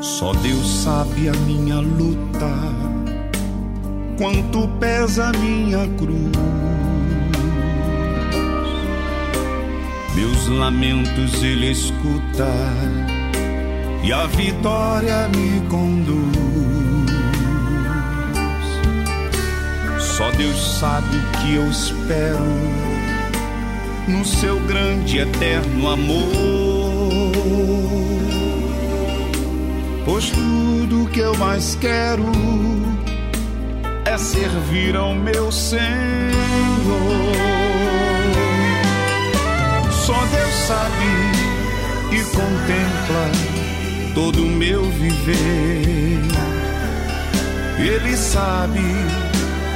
Só 0.00 0.32
Deus 0.34 0.68
sabe 0.82 1.28
a 1.28 1.32
minha 1.46 1.80
luta 1.80 2.48
quanto 4.18 4.68
pesa 4.80 5.32
minha 5.32 5.86
cruz. 5.96 6.57
Lamentos 10.48 11.42
ele 11.42 11.70
escuta 11.70 12.48
e 14.02 14.12
a 14.12 14.26
vitória 14.26 15.28
me 15.28 15.60
conduz. 15.68 16.38
Só 19.98 20.30
Deus 20.32 20.78
sabe 20.78 21.16
o 21.16 21.38
que 21.38 21.54
eu 21.54 21.70
espero 21.70 22.44
no 24.08 24.24
seu 24.24 24.58
grande 24.60 25.18
eterno 25.18 25.90
amor. 25.90 26.32
Pois 30.04 30.30
tudo 30.30 31.08
que 31.10 31.20
eu 31.20 31.36
mais 31.36 31.76
quero 31.76 32.24
é 34.04 34.16
servir 34.16 34.96
ao 34.96 35.14
meu 35.14 35.52
Senhor. 35.52 35.88
Só 40.08 40.14
Deus 40.14 40.54
sabe 40.66 41.04
e 42.12 42.24
contempla 42.34 43.30
todo 44.14 44.42
o 44.42 44.48
meu 44.48 44.90
viver. 44.92 46.22
Ele 47.78 48.16
sabe 48.16 48.80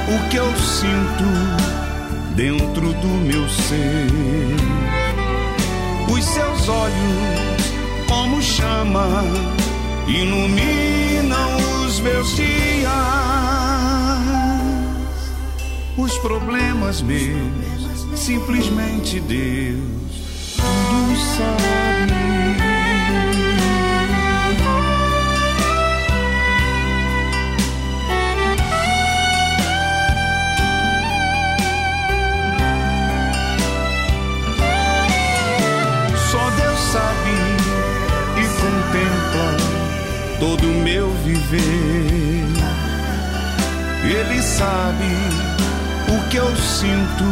o 0.07 0.29
que 0.29 0.37
eu 0.37 0.51
sinto 0.57 2.33
dentro 2.35 2.93
do 2.93 3.07
meu 3.09 3.47
ser. 3.47 4.07
Os 6.11 6.25
seus 6.25 6.67
olhos, 6.67 8.07
como 8.09 8.41
chama, 8.41 9.23
iluminam 10.07 11.57
os 11.85 11.99
meus 11.99 12.35
dias 12.35 12.91
os 15.95 16.17
problemas 16.17 17.03
meus, 17.03 18.07
simplesmente 18.15 19.19
Deus 19.19 20.22
todo 40.43 40.67
o 40.67 40.73
meu 40.83 41.09
viver. 41.23 42.43
Ele 44.03 44.41
sabe 44.41 45.05
o 46.09 46.29
que 46.29 46.35
eu 46.35 46.55
sinto 46.57 47.23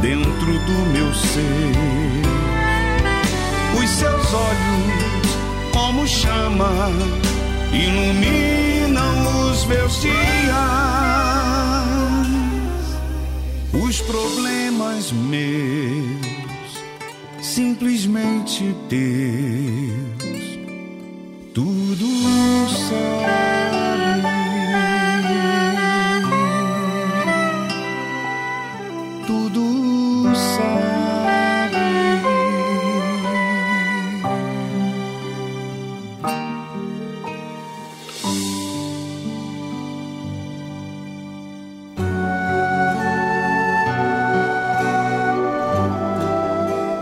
dentro 0.00 0.52
do 0.58 0.72
meu 0.92 1.12
ser. 1.14 2.37
Seus 3.96 4.32
olhos, 4.32 5.72
como 5.72 6.06
chama, 6.06 6.90
iluminam 7.72 9.50
os 9.50 9.64
meus 9.66 10.00
dias. 10.00 10.18
Os 13.72 14.00
problemas 14.02 15.12
meus, 15.12 16.18
simplesmente 17.40 18.74
Deus, 18.88 19.87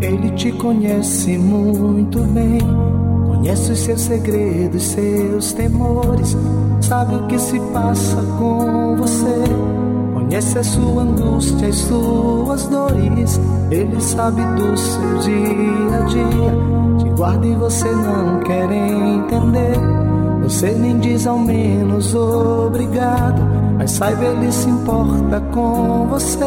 Ele 0.00 0.30
te 0.30 0.52
conhece 0.52 1.36
muito 1.36 2.20
bem, 2.20 2.60
conhece 3.26 3.72
os 3.72 3.78
seus 3.80 4.00
segredos, 4.02 4.82
seus 4.82 5.52
temores, 5.52 6.36
sabe 6.80 7.16
o 7.16 7.26
que 7.26 7.36
se 7.36 7.58
passa 7.72 8.22
com 8.38 8.96
você, 8.96 9.42
conhece 10.14 10.56
a 10.56 10.62
sua 10.62 11.02
angústia, 11.02 11.68
as 11.68 11.76
suas 11.76 12.66
dores, 12.68 13.40
ele 13.72 14.00
sabe 14.00 14.40
do 14.40 14.76
seu 14.76 15.18
dia 15.18 15.96
a 15.96 16.04
dia, 16.06 16.98
te 16.98 17.10
guarda 17.16 17.46
e 17.46 17.54
você 17.54 17.90
não 17.90 18.40
quer 18.40 18.70
entender. 18.70 19.78
Você 20.44 20.70
nem 20.70 20.98
diz 21.00 21.26
ao 21.26 21.40
menos 21.40 22.14
obrigado, 22.14 23.42
mas 23.76 23.90
saiba 23.90 24.24
ele 24.24 24.52
se 24.52 24.68
importa 24.68 25.40
com 25.52 26.06
você. 26.06 26.46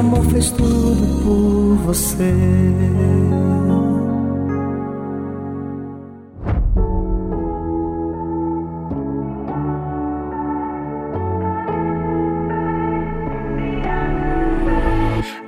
Amor 0.00 0.24
fez 0.30 0.50
tudo 0.50 1.22
por 1.22 1.76
você. 1.84 2.32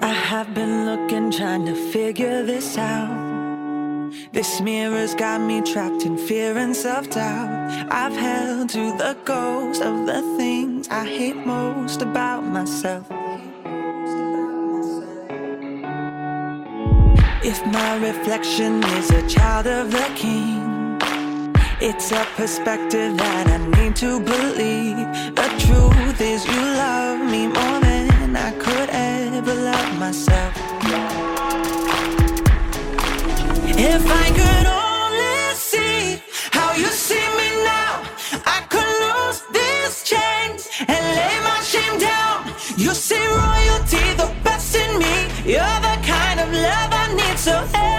I 0.03 0.13
have 0.31 0.55
been 0.55 0.85
looking, 0.85 1.31
trying 1.31 1.65
to 1.67 1.75
figure 1.91 2.45
this 2.45 2.77
out. 2.77 3.11
This 4.33 4.61
mirror's 4.61 5.15
got 5.15 5.41
me 5.41 5.63
trapped 5.63 6.05
in 6.05 6.19
fear 6.19 6.59
and 6.59 6.77
self 6.77 7.09
doubt. 7.09 7.89
I've 7.91 8.17
held 8.17 8.69
to 8.71 8.93
the 8.99 9.17
ghost 9.25 9.81
of 9.81 10.07
the 10.07 10.21
things 10.37 10.89
I 10.91 11.07
hate 11.07 11.47
most 11.47 12.03
about 12.03 12.45
myself. 12.45 13.22
If 17.45 17.67
my 17.67 17.97
reflection 17.97 18.85
is 18.99 19.11
a 19.11 19.27
child 19.29 19.67
of 19.67 19.91
the 19.91 20.09
king, 20.15 21.01
it's 21.81 22.13
a 22.13 22.25
perspective 22.37 23.17
that 23.17 23.47
I 23.49 23.59
need 23.75 23.97
to 23.97 24.21
believe. 24.21 24.97
The 25.35 25.49
truth 25.59 26.21
is, 26.21 26.47
you 26.47 26.61
love 26.61 27.19
me 27.19 27.49
more 27.49 27.81
than 27.81 28.37
I 28.37 28.53
could 28.53 28.89
ever 28.91 29.55
love 29.55 29.99
myself. 29.99 30.55
If 33.75 34.05
I 34.07 34.27
could 34.39 34.67
only 34.87 35.55
see 35.57 36.23
how 36.53 36.75
you 36.75 36.87
see 36.87 37.27
me 37.41 37.49
now, 37.65 38.07
I 38.47 38.63
could 38.71 38.93
lose 39.03 39.43
these 39.51 40.05
chains 40.05 40.69
and 40.79 41.03
lay 41.19 41.37
my 41.43 41.61
shame 41.63 41.99
down. 41.99 42.55
You 42.77 42.95
see 42.95 43.27
royalty, 43.27 44.15
the 44.15 44.33
best 44.45 44.77
in 44.77 44.97
me. 45.01 45.27
You're 45.45 45.81
the 45.83 46.02
so 47.45 47.92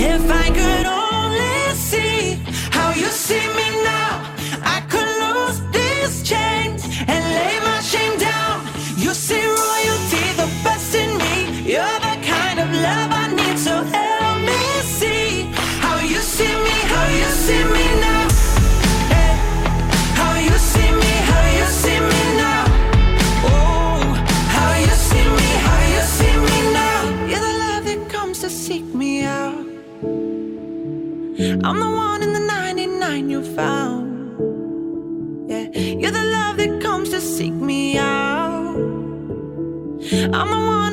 If 0.00 0.30
I 0.30 0.46
could 0.50 0.86
only 0.86 1.74
see 1.74 2.38
how 2.70 2.92
you 2.94 3.06
see. 3.06 3.47
I'm 31.68 31.80
the 31.80 31.90
one 31.90 32.22
in 32.22 32.32
the 32.32 32.40
99 32.40 33.28
you 33.28 33.44
found. 33.54 34.40
Yeah, 35.50 35.68
you're 35.78 36.10
the 36.10 36.24
love 36.24 36.56
that 36.56 36.80
comes 36.80 37.10
to 37.10 37.20
seek 37.20 37.52
me 37.52 37.98
out. 37.98 38.74
I'm 38.74 40.48
the 40.48 40.62
one. 40.74 40.87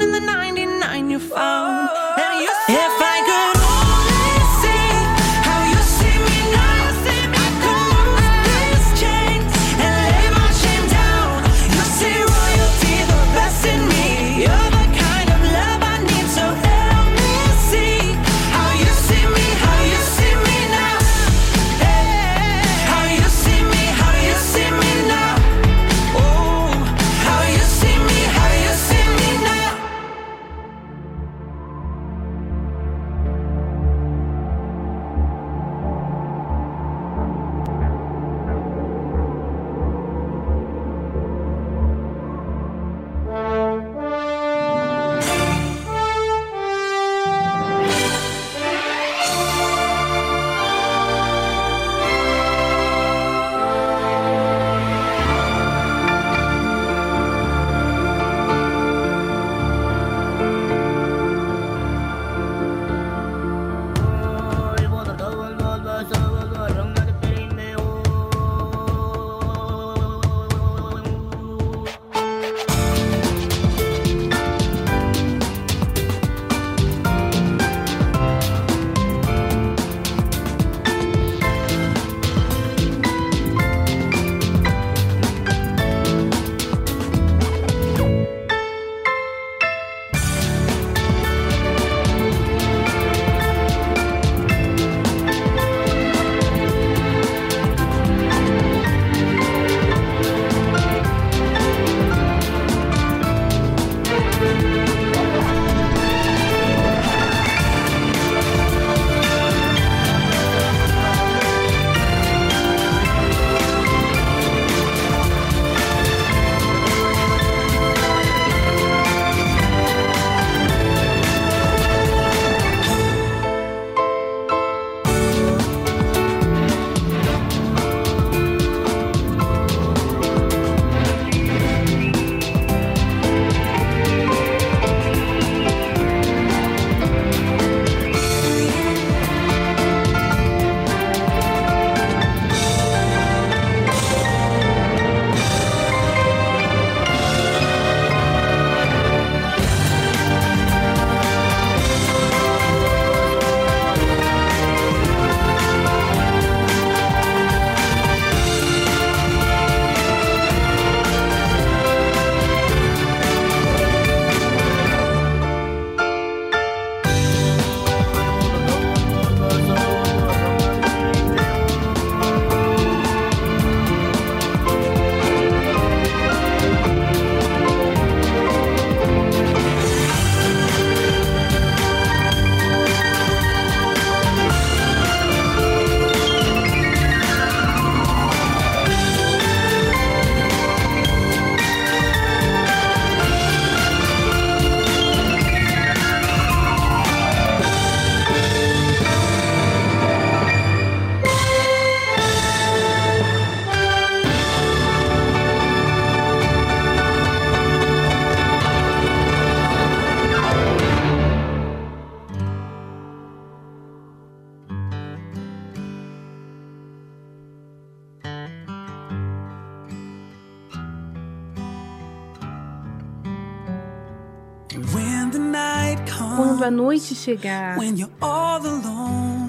chegar. 227.26 227.77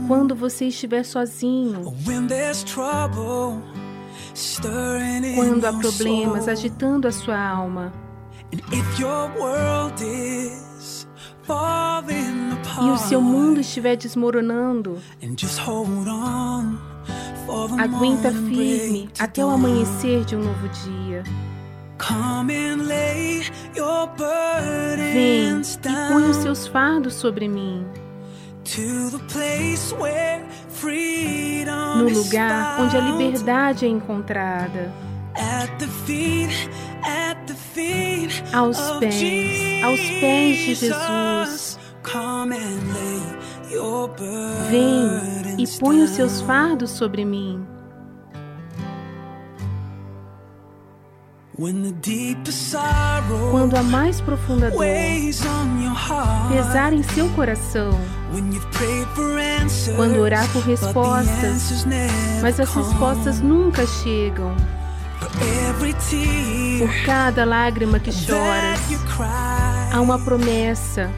Quando 0.08 0.34
você 0.34 0.68
estiver 0.68 1.04
sozinho. 1.04 1.94
Quando 5.34 5.64
há 5.64 5.72
problemas 5.72 6.48
agitando 6.48 7.06
a 7.06 7.12
sua 7.12 7.38
alma. 7.38 7.92
E 12.82 12.90
o 12.90 12.98
seu 12.98 13.20
mundo 13.20 13.60
estiver 13.60 13.96
desmoronando. 13.96 14.98
Aguenta 17.78 18.32
firme 18.32 19.10
até 19.18 19.44
o 19.44 19.50
amanhecer 19.50 20.24
de 20.24 20.34
um 20.34 20.42
novo 20.42 20.68
dia. 20.68 21.22
Vem 25.12 25.60
e 25.60 26.12
põe 26.12 26.30
os 26.30 26.36
down 26.36 26.42
seus 26.42 26.66
fardos 26.68 27.14
sobre 27.14 27.48
mim, 27.48 27.84
to 28.62 29.10
the 29.10 29.18
place 29.32 29.92
where 29.98 30.44
freedom 30.68 31.98
no 31.98 32.08
lugar 32.08 32.80
onde 32.80 32.96
a 32.96 33.00
liberdade 33.00 33.86
é 33.86 33.88
encontrada, 33.88 34.92
aos 38.52 38.78
pés, 39.00 39.82
aos 39.82 40.00
pés 40.20 40.58
de 40.58 40.74
Jesus. 40.76 41.78
Come 42.04 42.54
and 42.54 42.94
lay 42.94 43.74
your 43.74 44.08
Vem 44.70 45.58
e 45.58 45.66
põe 45.80 46.02
os 46.02 46.10
seus 46.10 46.40
fardos 46.42 46.90
sobre 46.90 47.24
mim. 47.24 47.66
Quando 53.50 53.76
a 53.76 53.82
mais 53.82 54.20
profunda 54.20 54.70
dor 54.70 54.80
weighs 54.80 55.40
on 55.46 55.82
your 55.82 55.94
heart, 55.94 56.52
pesar 56.52 56.92
em 56.92 57.02
seu 57.02 57.30
coração, 57.30 57.98
quando 59.96 60.18
orar 60.18 60.46
por 60.52 60.62
respostas, 60.62 61.86
mas 62.42 62.60
as 62.60 62.68
come. 62.68 62.84
respostas 62.84 63.40
nunca 63.40 63.86
chegam. 63.86 64.54
For 65.18 65.30
every 65.70 65.94
tear 65.94 66.86
Por 66.86 67.06
cada 67.06 67.46
lágrima 67.46 67.98
que 67.98 68.12
choras, 68.12 68.78
há 69.90 70.00
uma 70.02 70.18
promessa. 70.18 71.10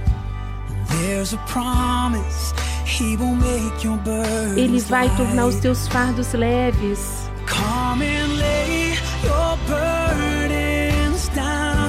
there's 1.00 1.34
a 1.34 1.38
promise 1.48 2.54
He 2.86 3.16
will 3.16 3.34
make 3.34 3.84
your 3.84 3.96
burdens 3.98 4.56
Ele 4.56 4.80
vai 4.82 5.10
tornar 5.16 5.46
os 5.46 5.56
teus 5.56 5.88
fardos 5.88 6.32
leves. 6.32 7.28
Come 7.48 8.04
and 8.04 8.38
lay 8.38 8.94
your 9.24 9.56
burdens 9.66 9.88
down 9.88 9.97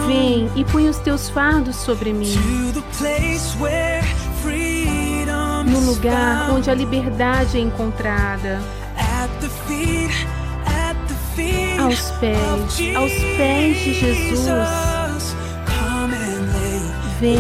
Vem 0.10 0.50
e 0.56 0.66
põe 0.66 0.90
os 0.90 0.98
teus 0.98 1.30
fardos 1.30 1.76
sobre 1.76 2.12
mim, 2.12 2.34
no 5.68 5.80
lugar 5.82 6.50
onde 6.50 6.68
a 6.68 6.74
liberdade 6.74 7.58
é 7.58 7.62
encontrada, 7.62 8.60
aos 11.80 12.02
pés, 12.20 12.96
aos 12.96 13.14
pés 13.38 13.78
de 13.78 13.94
Jesus. 13.94 15.36
Vem 17.20 17.38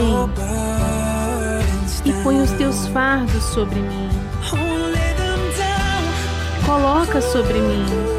e 2.06 2.14
põe 2.22 2.40
os 2.40 2.52
teus 2.52 2.86
fardos 2.90 3.44
sobre 3.46 3.80
mim. 3.80 4.10
Oh. 4.54 4.80
Coloca 6.68 7.20
sobre 7.20 7.60
mim, 7.60 8.19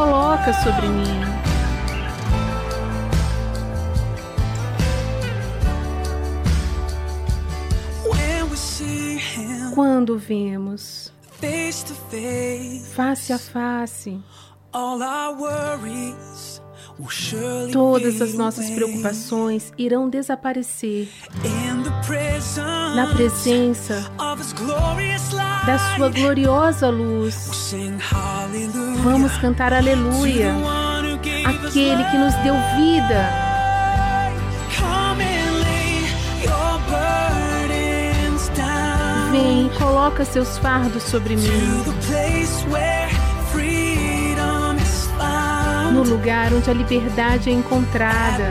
coloca 0.00 0.52
sobre 0.54 0.88
mim. 0.88 1.20
Quando 9.74 10.18
vemos 10.18 11.12
face 11.40 11.84
to 11.84 11.94
face, 12.10 12.84
face 12.94 13.32
a 13.32 13.38
face, 13.38 14.20
todas 17.72 18.20
as 18.20 18.34
nossas 18.34 18.70
preocupações 18.70 19.72
irão 19.78 20.08
desaparecer 20.08 21.08
na 22.94 23.06
presença 23.08 24.10
da 25.66 25.78
sua 25.78 26.08
gloriosa 26.08 26.88
luz. 26.88 27.72
Vamos 29.02 29.36
cantar 29.38 29.72
aleluia, 29.72 30.54
aquele 31.44 32.04
que 32.04 32.18
nos 32.18 32.34
deu 32.36 32.54
vida. 32.76 33.50
Vem 39.30 39.68
coloca 39.78 40.24
seus 40.24 40.58
fardos 40.58 41.04
sobre 41.04 41.36
mim, 41.36 41.84
no 45.92 46.02
lugar 46.02 46.52
onde 46.52 46.70
a 46.70 46.74
liberdade 46.74 47.50
é 47.50 47.52
encontrada, 47.52 48.50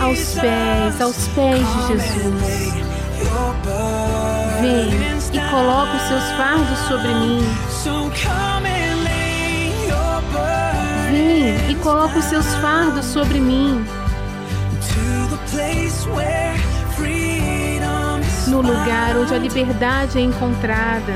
aos 0.00 0.34
pés, 0.34 1.00
aos 1.00 1.28
pés 1.28 1.58
de 1.58 1.86
Jesus. 1.88 2.72
Vem 4.60 5.18
e 5.32 5.50
coloca 5.50 5.96
os 5.96 6.02
seus 6.02 6.24
fardos 6.36 6.78
sobre 6.88 7.14
mim. 7.14 7.40
Vem 11.10 11.70
e 11.70 11.74
coloca 11.76 12.18
os 12.18 12.24
seus 12.24 12.46
fardos 12.56 13.04
sobre 13.06 13.40
mim, 13.40 13.84
no 18.46 18.60
lugar 18.62 19.16
onde 19.16 19.34
a 19.34 19.38
liberdade 19.38 20.18
é 20.18 20.22
encontrada, 20.22 21.14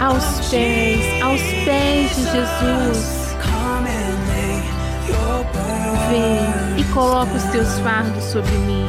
aos 0.00 0.48
pés, 0.48 1.22
aos 1.22 1.40
pés 1.64 2.16
de 2.16 2.22
Jesus. 2.22 3.19
Vem 6.10 6.80
e 6.80 6.92
coloca 6.92 7.32
os 7.34 7.44
teus 7.44 7.78
fardos 7.78 8.24
sobre 8.24 8.50
mim. 8.50 8.86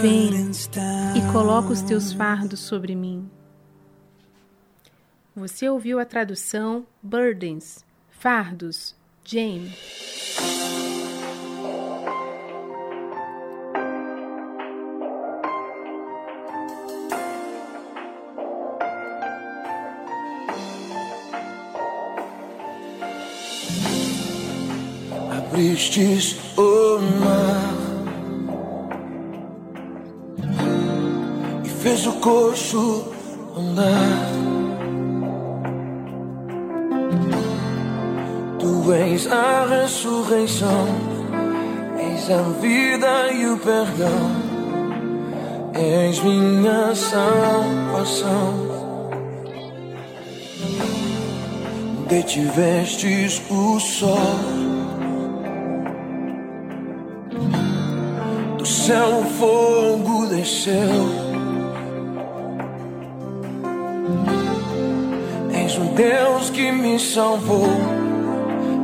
Vem 0.00 0.50
e 1.16 1.32
coloca 1.32 1.72
os 1.72 1.82
teus 1.82 2.12
fardos 2.12 2.60
sobre 2.60 2.94
mim. 2.94 3.28
Você 5.34 5.68
ouviu 5.68 5.98
a 5.98 6.04
tradução 6.04 6.86
Burdens, 7.02 7.84
Fardos, 8.10 8.94
Jane. 9.24 9.74
Abristes 25.74 26.36
o 26.56 27.00
mar 27.18 27.74
e 31.64 31.68
fez 31.68 32.06
o 32.06 32.12
coxo 32.12 33.12
andar. 33.58 34.28
Tu 38.60 38.92
és 38.92 39.26
a 39.26 39.66
ressurreição, 39.66 40.86
és 41.98 42.30
a 42.30 42.42
vida 42.60 43.32
e 43.32 43.46
o 43.48 43.58
perdão, 43.58 44.30
és 45.74 46.20
minha 46.20 46.94
salvação. 46.94 48.54
Detivestes 52.08 53.42
o 53.50 53.80
sol. 53.80 54.53
Céu 58.86 59.20
o 59.20 59.24
fogo 59.38 60.26
desceu. 60.26 61.08
És 65.54 65.78
um 65.78 65.94
Deus 65.94 66.50
que 66.50 66.70
me 66.70 67.00
salvou. 67.00 67.66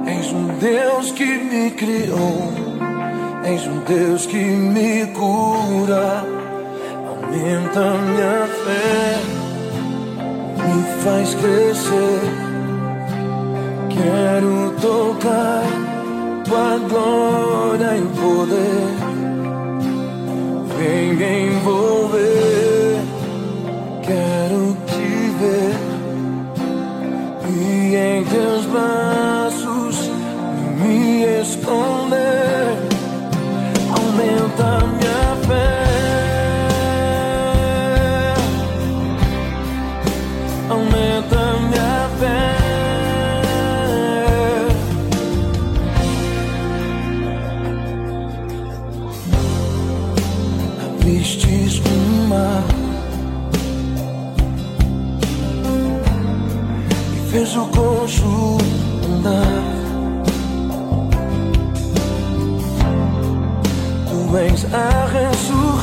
És 0.06 0.32
um 0.32 0.46
Deus 0.58 1.12
que 1.12 1.26
me 1.26 1.70
criou. 1.72 2.50
És 3.44 3.66
um 3.66 3.80
Deus 3.80 4.24
que 4.24 4.38
me 4.38 5.06
cura. 5.08 6.24
Aumenta 7.06 7.80
minha 7.80 8.46
fé. 8.64 9.18
Me 10.64 10.82
faz 11.04 11.34
crescer. 11.34 12.20
Quero 13.90 14.74
tocar 14.80 15.62
tua 16.46 16.78
glória 16.88 17.98
e 17.98 18.02
poder. 18.18 18.99
Vem 20.80 21.14
me 21.14 21.48
envolver. 21.48 23.02
Quero 24.02 24.74
te 24.86 25.30
ver. 25.38 25.76
E 27.50 27.96
em 27.96 28.24
teus 28.24 28.64
braços 28.64 29.09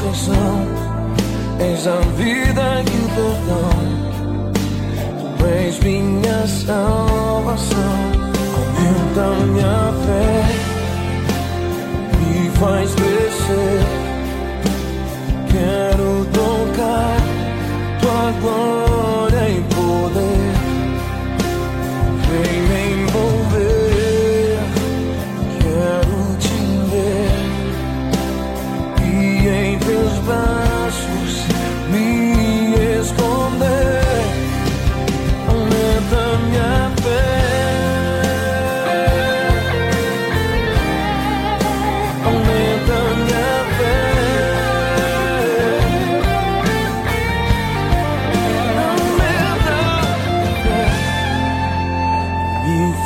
ressurreição, 0.07 0.65
és 1.59 1.87
a 1.87 1.99
vida 2.15 2.81
e 2.81 2.85
o 2.85 3.09
perdão. 3.15 3.77
Tu 5.37 5.45
és 5.45 5.79
minha 5.79 6.47
salvação, 6.47 7.97
aumenta 8.55 9.45
minha 9.45 9.93
fé, 10.05 10.31
me 12.19 12.49
faz 12.51 12.93
crescer. 12.95 13.85
Quero 15.51 16.25
tocar 16.33 17.17
tua 18.01 18.31
glória 18.41 18.86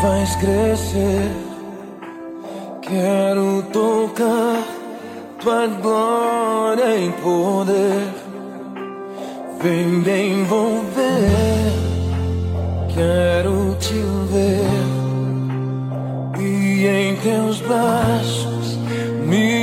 faz 0.02 0.36
crescer. 0.38 1.32
Quero 2.82 3.64
tocar 3.72 4.64
tua 5.40 5.68
glória 5.68 6.98
em 6.98 7.11
poder. 7.11 8.10
Vem 9.61 9.86
me 9.86 10.28
envolver. 10.34 11.72
Quero 12.94 13.76
te 13.80 13.94
ver 14.32 15.02
e 16.40 16.88
em 16.88 17.15
teus 17.18 17.61
braços 17.61 18.78
me 19.28 19.60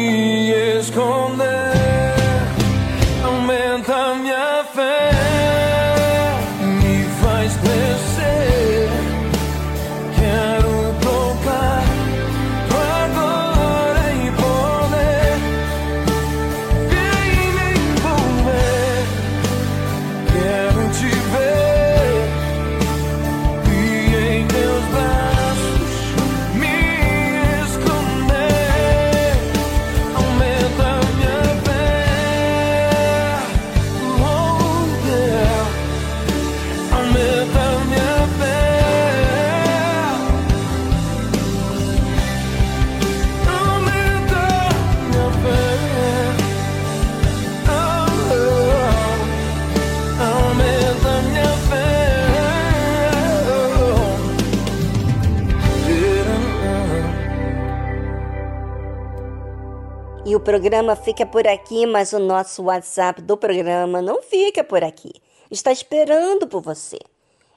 programa 60.48 60.96
fica 60.96 61.26
por 61.26 61.46
aqui, 61.46 61.84
mas 61.84 62.14
o 62.14 62.18
nosso 62.18 62.62
WhatsApp 62.62 63.20
do 63.20 63.36
programa 63.36 64.00
não 64.00 64.22
fica 64.22 64.64
por 64.64 64.82
aqui. 64.82 65.12
Está 65.50 65.70
esperando 65.70 66.46
por 66.46 66.62
você. 66.62 66.98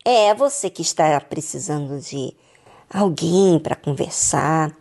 É 0.03 0.34
você 0.34 0.69
que 0.69 0.81
está 0.81 1.18
precisando 1.22 2.01
de 2.01 2.35
alguém 2.93 3.57
para 3.59 3.77
conversar, 3.77 4.76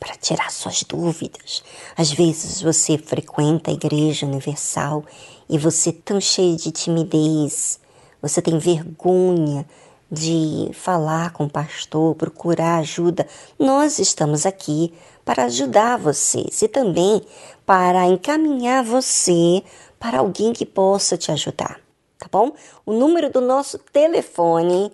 para 0.00 0.16
tirar 0.16 0.50
suas 0.50 0.82
dúvidas. 0.82 1.62
Às 1.96 2.10
vezes 2.10 2.60
você 2.60 2.98
frequenta 2.98 3.70
a 3.70 3.74
Igreja 3.74 4.26
Universal 4.26 5.04
e 5.48 5.56
você 5.56 5.90
é 5.90 6.00
tão 6.04 6.20
cheio 6.20 6.56
de 6.56 6.72
timidez, 6.72 7.78
você 8.20 8.42
tem 8.42 8.58
vergonha 8.58 9.64
de 10.10 10.70
falar 10.72 11.32
com 11.32 11.44
o 11.44 11.50
pastor, 11.50 12.16
procurar 12.16 12.78
ajuda. 12.78 13.28
Nós 13.56 14.00
estamos 14.00 14.44
aqui 14.44 14.92
para 15.28 15.44
ajudar 15.44 15.96
vocês 15.98 16.62
e 16.62 16.68
também 16.68 17.22
para 17.66 18.06
encaminhar 18.06 18.82
você 18.82 19.62
para 20.00 20.20
alguém 20.20 20.54
que 20.54 20.64
possa 20.64 21.18
te 21.18 21.30
ajudar, 21.30 21.78
tá 22.18 22.26
bom? 22.32 22.52
O 22.86 22.94
número 22.94 23.30
do 23.30 23.42
nosso 23.42 23.78
telefone 23.92 24.90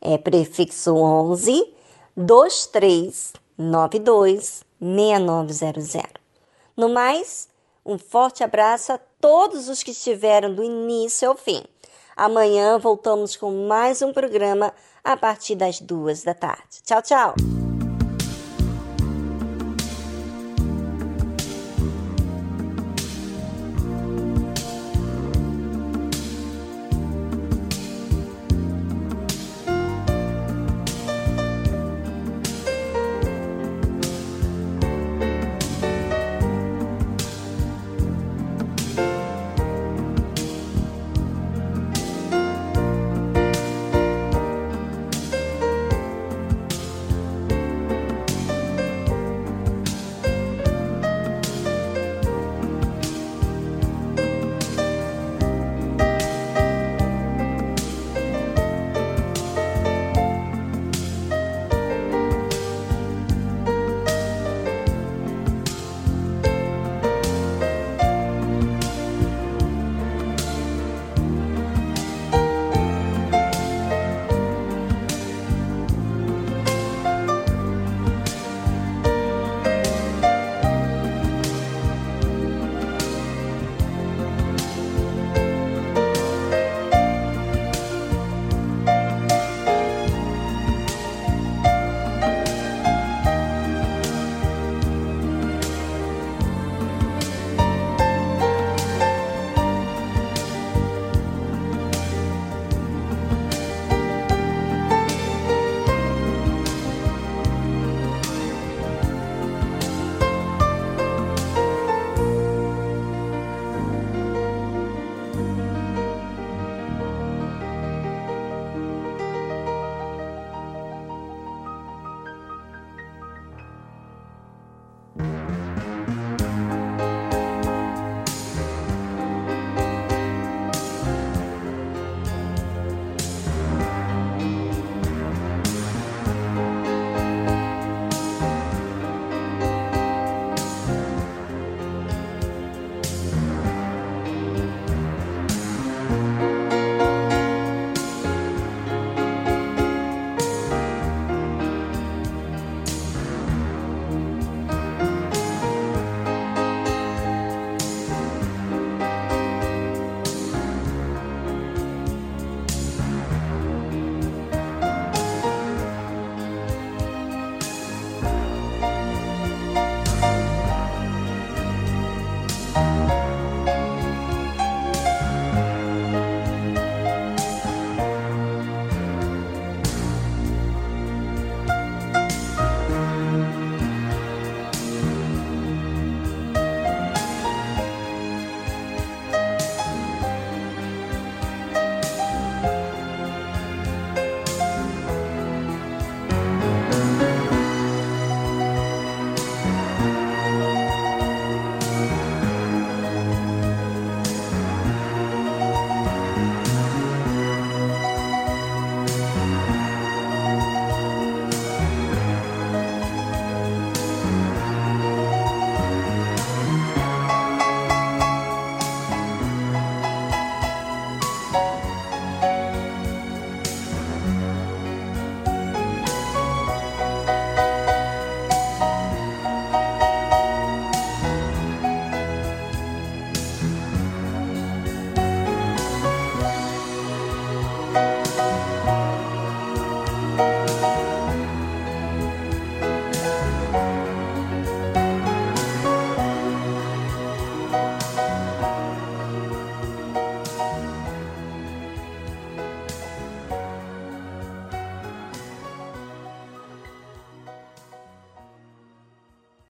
é 0.00 0.16
prefixo 0.16 0.94
11 0.94 1.70
2392 2.16 4.64
6900. 4.80 6.02
No 6.74 6.88
mais, 6.88 7.50
um 7.84 7.98
forte 7.98 8.42
abraço 8.42 8.94
a 8.94 8.98
todos 9.20 9.68
os 9.68 9.82
que 9.82 9.90
estiveram 9.90 10.54
do 10.54 10.64
início 10.64 11.28
ao 11.28 11.36
fim. 11.36 11.62
Amanhã 12.16 12.78
voltamos 12.78 13.36
com 13.36 13.66
mais 13.66 14.00
um 14.00 14.14
programa 14.14 14.72
a 15.04 15.14
partir 15.14 15.56
das 15.56 15.78
duas 15.78 16.22
da 16.22 16.32
tarde. 16.32 16.80
Tchau, 16.82 17.02
tchau! 17.02 17.57